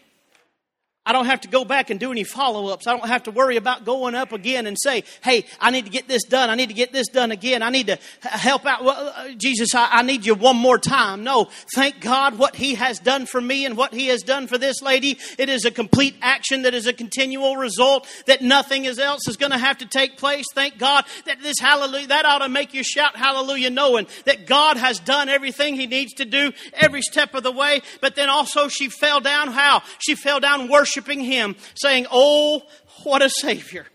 I 1.04 1.14
don't 1.14 1.26
have 1.26 1.42
to 1.42 1.48
go 1.48 1.66
back 1.66 1.90
and 1.90 2.00
do 2.00 2.12
any 2.12 2.24
follow 2.24 2.68
ups. 2.68 2.86
I 2.86 2.96
don't 2.96 3.08
have 3.08 3.24
to 3.24 3.32
worry 3.32 3.58
about 3.58 3.86
going 3.86 4.14
up 4.14 4.34
again 4.34 4.68
and 4.68 4.78
say, 4.80 5.04
hey, 5.24 5.46
I 5.60 5.72
need 5.72 5.86
to 5.86 5.92
get 5.92 6.08
this 6.08 6.24
done. 6.26 6.52
I 6.52 6.56
need 6.56 6.70
to 6.70 6.76
get 6.76 6.94
this 6.94 7.08
done 7.08 7.32
again. 7.32 7.64
I 7.64 7.72
need 7.72 7.88
to 7.88 7.98
help 8.22 8.68
out. 8.68 8.84
Well, 8.84 9.12
uh, 9.16 9.30
Jesus, 9.36 9.74
I, 9.74 9.90
I 9.92 10.02
need 10.04 10.28
you 10.28 10.36
one 10.36 10.58
more 10.58 10.78
time. 10.78 11.24
No, 11.24 11.50
thank 11.74 12.02
God 12.02 12.38
what 12.38 12.56
He 12.56 12.76
has 12.76 13.00
done 13.00 13.26
for 13.26 13.42
me 13.42 13.66
and 13.66 13.76
what 13.76 13.96
He 13.96 14.08
has 14.08 14.22
done 14.22 14.46
for 14.46 14.60
this 14.60 14.84
lady. 14.84 15.18
It 15.40 15.50
is 15.50 15.66
a 15.66 15.72
complete 15.72 16.16
action 16.22 16.62
that 16.62 16.76
is 16.76 16.86
a 16.86 16.94
continual 16.94 17.56
result 17.56 18.08
that 18.28 18.44
nothing 18.44 18.86
else 18.86 19.28
is 19.28 19.38
going 19.38 19.54
to 19.54 19.58
have 19.58 19.80
to 19.80 19.88
take 19.88 20.18
place. 20.18 20.46
Thank 20.54 20.78
God 20.78 21.06
that 21.26 21.42
this 21.42 21.58
hallelujah, 21.60 22.08
that 22.08 22.26
ought 22.26 22.40
to 22.40 22.50
make 22.50 22.76
you 22.76 22.84
shout 22.84 23.16
hallelujah 23.16 23.72
knowing 23.72 24.06
that 24.26 24.46
God 24.46 24.78
has 24.78 25.00
done 25.00 25.30
everything 25.30 25.78
He 25.78 25.88
needs 25.88 26.14
to 26.14 26.26
do 26.26 26.52
every 26.74 27.02
step 27.02 27.34
of 27.34 27.42
the 27.42 27.52
way. 27.52 27.82
But 28.02 28.16
then 28.16 28.30
also 28.30 28.68
she 28.68 28.90
fell 28.90 29.20
down 29.20 29.48
how? 29.48 29.82
She 29.98 30.14
fell 30.14 30.40
down 30.40 30.70
worshiping 30.70 30.91
worshiping 30.92 31.22
Him, 31.22 31.56
saying, 31.76 32.08
Oh, 32.12 32.64
what 33.04 33.22
a 33.22 33.30
Savior. 33.30 33.86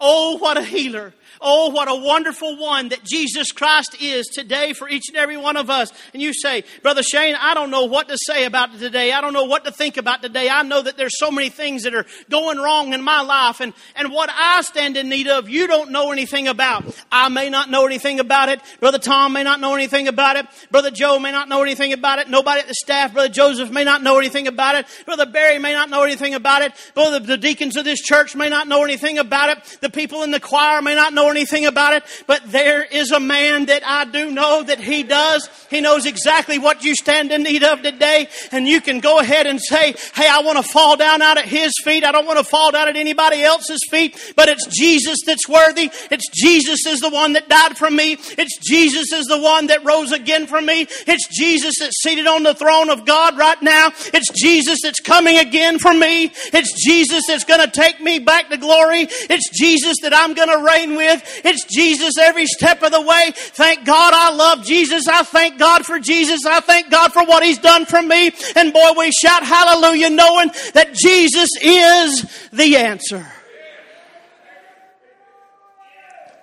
Oh, 0.00 0.36
what 0.38 0.58
a 0.58 0.62
healer. 0.62 1.14
Oh, 1.40 1.70
what 1.70 1.88
a 1.88 1.94
wonderful 1.94 2.56
one 2.56 2.88
that 2.88 3.04
Jesus 3.04 3.52
Christ 3.52 3.96
is 4.00 4.26
today 4.26 4.72
for 4.72 4.88
each 4.88 5.08
and 5.08 5.16
every 5.16 5.36
one 5.36 5.56
of 5.56 5.70
us. 5.70 5.92
And 6.12 6.22
you 6.22 6.32
say, 6.32 6.64
Brother 6.82 7.02
Shane, 7.02 7.34
I 7.40 7.54
don't 7.54 7.70
know 7.70 7.84
what 7.84 8.08
to 8.08 8.18
say 8.18 8.44
about 8.44 8.78
today. 8.78 9.12
I 9.12 9.20
don't 9.20 9.32
know 9.32 9.44
what 9.44 9.64
to 9.64 9.72
think 9.72 9.96
about 9.96 10.22
today. 10.22 10.48
I 10.48 10.62
know 10.62 10.82
that 10.82 10.96
there's 10.96 11.18
so 11.18 11.30
many 11.30 11.48
things 11.48 11.82
that 11.84 11.94
are 11.94 12.06
going 12.30 12.58
wrong 12.58 12.92
in 12.92 13.02
my 13.02 13.22
life 13.22 13.60
and, 13.60 13.72
and 13.94 14.12
what 14.12 14.30
I 14.32 14.62
stand 14.62 14.96
in 14.96 15.08
need 15.08 15.28
of, 15.28 15.48
you 15.48 15.66
don't 15.66 15.90
know 15.90 16.10
anything 16.12 16.48
about. 16.48 16.84
I 17.10 17.28
may 17.28 17.50
not 17.50 17.70
know 17.70 17.86
anything 17.86 18.20
about 18.20 18.48
it. 18.48 18.60
Brother 18.80 18.98
Tom 18.98 19.32
may 19.32 19.42
not 19.42 19.60
know 19.60 19.74
anything 19.74 20.08
about 20.08 20.36
it. 20.36 20.46
Brother 20.70 20.90
Joe 20.90 21.18
may 21.18 21.32
not 21.32 21.48
know 21.48 21.62
anything 21.62 21.92
about 21.92 22.18
it. 22.18 22.28
Nobody 22.28 22.60
at 22.60 22.68
the 22.68 22.74
staff, 22.74 23.12
Brother 23.12 23.28
Joseph 23.28 23.70
may 23.70 23.84
not 23.84 24.02
know 24.02 24.18
anything 24.18 24.46
about 24.46 24.74
it. 24.74 24.86
Brother 25.04 25.26
Barry 25.26 25.58
may 25.58 25.72
not 25.72 25.90
know 25.90 26.02
anything 26.02 26.34
about 26.34 26.62
it. 26.62 26.72
Brother, 26.94 27.20
the 27.20 27.36
deacons 27.36 27.76
of 27.76 27.84
this 27.84 28.00
church 28.00 28.34
may 28.34 28.48
not 28.48 28.68
know 28.68 28.84
anything 28.84 29.18
about 29.18 29.56
it. 29.56 29.78
The 29.80 29.90
people 29.90 30.22
in 30.22 30.30
the 30.30 30.40
choir 30.40 30.82
may 30.82 30.94
not 30.94 31.12
know 31.12 31.25
know 31.26 31.30
anything 31.32 31.66
about 31.66 31.94
it, 31.94 32.04
but 32.26 32.40
there 32.46 32.84
is 32.84 33.10
a 33.10 33.20
man 33.20 33.66
that 33.66 33.82
I 33.86 34.04
do 34.04 34.30
know 34.30 34.62
that 34.62 34.80
he 34.80 35.02
does. 35.02 35.48
He 35.70 35.80
knows 35.80 36.06
exactly 36.06 36.58
what 36.58 36.84
you 36.84 36.94
stand 36.94 37.32
in 37.32 37.42
need 37.42 37.62
of 37.62 37.82
today, 37.82 38.28
and 38.52 38.66
you 38.66 38.80
can 38.80 39.00
go 39.00 39.18
ahead 39.18 39.46
and 39.46 39.60
say, 39.60 39.94
Hey, 40.14 40.28
I 40.28 40.42
want 40.42 40.58
to 40.58 40.62
fall 40.62 40.96
down 40.96 41.22
out 41.22 41.38
at 41.38 41.46
his 41.46 41.72
feet. 41.82 42.04
I 42.04 42.12
don't 42.12 42.26
want 42.26 42.38
to 42.38 42.44
fall 42.44 42.72
down 42.72 42.88
at 42.88 42.96
anybody 42.96 43.42
else's 43.42 43.80
feet, 43.90 44.32
but 44.36 44.48
it's 44.48 44.66
Jesus 44.66 45.18
that's 45.26 45.48
worthy. 45.48 45.90
It's 46.10 46.28
Jesus 46.30 46.86
is 46.86 47.00
the 47.00 47.10
one 47.10 47.32
that 47.34 47.48
died 47.48 47.76
for 47.76 47.90
me. 47.90 48.12
It's 48.38 48.58
Jesus 48.58 49.12
is 49.12 49.26
the 49.26 49.40
one 49.40 49.66
that 49.68 49.84
rose 49.84 50.12
again 50.12 50.46
for 50.46 50.60
me. 50.60 50.86
It's 51.06 51.28
Jesus 51.28 51.74
that's 51.78 52.02
seated 52.02 52.26
on 52.26 52.42
the 52.42 52.54
throne 52.54 52.90
of 52.90 53.04
God 53.04 53.36
right 53.36 53.60
now. 53.62 53.88
It's 54.14 54.30
Jesus 54.32 54.80
that's 54.82 55.00
coming 55.00 55.38
again 55.38 55.78
for 55.78 55.92
me. 55.92 56.30
It's 56.52 56.84
Jesus 56.84 57.24
that's 57.26 57.44
going 57.44 57.60
to 57.60 57.70
take 57.70 58.00
me 58.00 58.18
back 58.18 58.50
to 58.50 58.56
glory. 58.56 59.06
It's 59.10 59.50
Jesus 59.50 59.96
that 60.02 60.14
I'm 60.14 60.34
going 60.34 60.50
to 60.50 60.64
reign 60.64 60.96
with 60.96 61.15
It's 61.44 61.64
Jesus 61.64 62.14
every 62.18 62.46
step 62.46 62.82
of 62.82 62.92
the 62.92 63.00
way. 63.00 63.32
Thank 63.34 63.84
God 63.84 64.12
I 64.14 64.34
love 64.34 64.64
Jesus. 64.64 65.08
I 65.08 65.22
thank 65.22 65.58
God 65.58 65.84
for 65.84 65.98
Jesus. 65.98 66.44
I 66.46 66.60
thank 66.60 66.90
God 66.90 67.12
for 67.12 67.24
what 67.24 67.44
He's 67.44 67.58
done 67.58 67.86
for 67.86 68.02
me. 68.02 68.32
And 68.54 68.72
boy, 68.72 68.90
we 68.98 69.10
shout 69.12 69.44
hallelujah 69.44 70.10
knowing 70.10 70.50
that 70.74 70.94
Jesus 70.94 71.50
is 71.60 72.48
the 72.52 72.76
answer. 72.76 73.26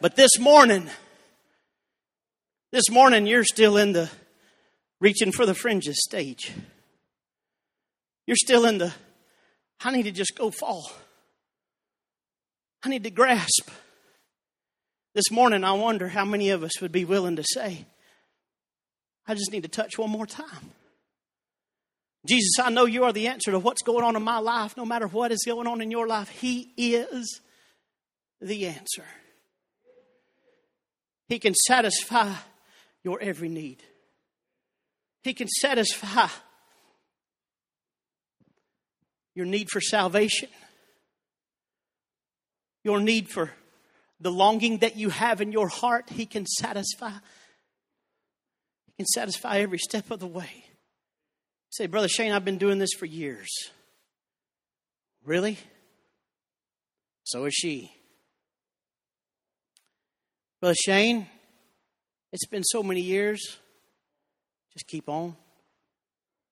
But 0.01 0.15
this 0.15 0.37
morning, 0.37 0.89
this 2.71 2.89
morning 2.89 3.25
you're 3.25 3.45
still 3.45 3.77
in 3.77 3.93
the 3.93 4.09
reaching 4.99 5.31
for 5.31 5.45
the 5.45 5.53
fringes 5.53 6.01
stage. 6.01 6.51
You're 8.25 8.37
still 8.37 8.65
in 8.65 8.77
the, 8.77 8.93
I 9.83 9.91
need 9.91 10.03
to 10.03 10.11
just 10.11 10.37
go 10.37 10.49
fall. 10.49 10.91
I 12.83 12.89
need 12.89 13.03
to 13.03 13.11
grasp. 13.11 13.69
This 15.13 15.29
morning, 15.29 15.63
I 15.63 15.73
wonder 15.73 16.07
how 16.07 16.25
many 16.25 16.49
of 16.49 16.63
us 16.63 16.81
would 16.81 16.91
be 16.91 17.05
willing 17.05 17.35
to 17.35 17.43
say, 17.43 17.85
I 19.27 19.35
just 19.35 19.51
need 19.51 19.63
to 19.63 19.69
touch 19.69 19.97
one 19.97 20.09
more 20.09 20.25
time. 20.25 20.71
Jesus, 22.25 22.57
I 22.59 22.69
know 22.69 22.85
you 22.85 23.03
are 23.03 23.13
the 23.13 23.27
answer 23.27 23.51
to 23.51 23.59
what's 23.59 23.81
going 23.81 24.03
on 24.03 24.15
in 24.15 24.23
my 24.23 24.39
life, 24.39 24.75
no 24.75 24.85
matter 24.85 25.07
what 25.07 25.31
is 25.31 25.43
going 25.45 25.67
on 25.67 25.81
in 25.81 25.91
your 25.91 26.07
life. 26.07 26.29
He 26.29 26.71
is 26.77 27.41
the 28.41 28.67
answer. 28.67 29.05
He 31.27 31.37
can 31.37 31.53
satisfy 31.53 32.33
your 33.03 33.21
every 33.21 33.49
need. 33.49 33.83
He 35.21 35.33
can 35.33 35.47
satisfy 35.47 36.27
your 39.35 39.45
need 39.45 39.69
for 39.69 39.81
salvation, 39.81 40.49
your 42.83 42.99
need 42.99 43.29
for 43.29 43.51
the 44.23 44.31
longing 44.31 44.79
that 44.79 44.95
you 44.95 45.09
have 45.09 45.41
in 45.41 45.51
your 45.51 45.67
heart. 45.67 46.09
He 46.09 46.25
can 46.25 46.45
satisfy. 46.45 47.11
He 48.85 48.93
can 48.97 49.05
satisfy 49.05 49.59
every 49.59 49.77
step 49.77 50.09
of 50.11 50.19
the 50.19 50.27
way. 50.27 50.65
Say, 51.69 51.87
Brother 51.87 52.07
Shane, 52.07 52.31
I've 52.31 52.45
been 52.45 52.57
doing 52.57 52.79
this 52.79 52.93
for 52.97 53.05
years. 53.05 53.49
Really? 55.25 55.57
So 57.23 57.45
is 57.45 57.53
she. 57.53 57.91
Brother 60.61 60.75
Shane, 60.75 61.27
it's 62.31 62.47
been 62.47 62.63
so 62.63 62.81
many 62.81 63.01
years. 63.01 63.57
Just 64.71 64.87
keep 64.87 65.09
on. 65.09 65.35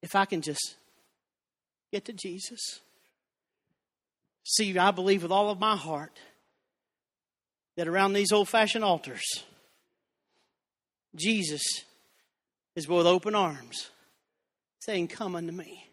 If 0.01 0.15
I 0.15 0.25
can 0.25 0.41
just 0.41 0.75
get 1.91 2.05
to 2.05 2.13
Jesus. 2.13 2.81
See, 4.43 4.77
I 4.77 4.91
believe 4.91 5.23
with 5.23 5.31
all 5.31 5.49
of 5.49 5.59
my 5.59 5.75
heart 5.75 6.17
that 7.77 7.87
around 7.87 8.13
these 8.13 8.31
old 8.31 8.49
fashioned 8.49 8.83
altars, 8.83 9.23
Jesus 11.15 11.61
is 12.75 12.87
with 12.87 13.05
open 13.05 13.35
arms 13.35 13.89
saying, 14.79 15.07
Come 15.07 15.35
unto 15.35 15.51
me. 15.51 15.85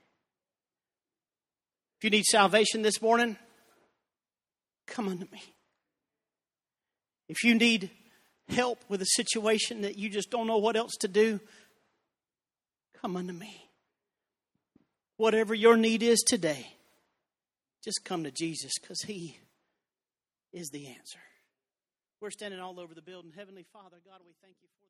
If 1.99 2.05
you 2.05 2.11
need 2.11 2.25
salvation 2.25 2.83
this 2.83 3.03
morning, 3.03 3.37
come 4.87 5.09
unto 5.09 5.27
me. 5.33 5.43
If 7.29 7.43
you 7.43 7.55
need 7.55 7.91
help 8.49 8.85
with 8.88 9.03
a 9.03 9.07
situation 9.07 9.83
that 9.83 9.99
you 9.99 10.09
just 10.09 10.31
don't 10.31 10.47
know 10.47 10.59
what 10.59 10.77
else 10.77 10.97
to 11.01 11.09
do, 11.09 11.41
come 13.01 13.17
unto 13.17 13.33
me. 13.33 13.69
Whatever 15.17 15.55
your 15.55 15.77
need 15.77 16.03
is 16.03 16.21
today, 16.21 16.67
just 17.85 18.05
come 18.05 18.25
to 18.25 18.31
Jesus 18.31 18.73
because 18.81 19.03
He 19.03 19.38
is 20.53 20.71
the 20.71 20.87
answer. 20.87 21.19
We're 22.20 22.31
standing 22.31 22.59
all 22.59 22.81
over 22.81 22.94
the 22.94 23.02
building. 23.02 23.33
Heavenly 23.37 23.64
Father, 23.72 23.98
God, 24.04 24.20
we 24.26 24.35
thank 24.42 24.57
you 24.61 24.68
for. 24.81 24.88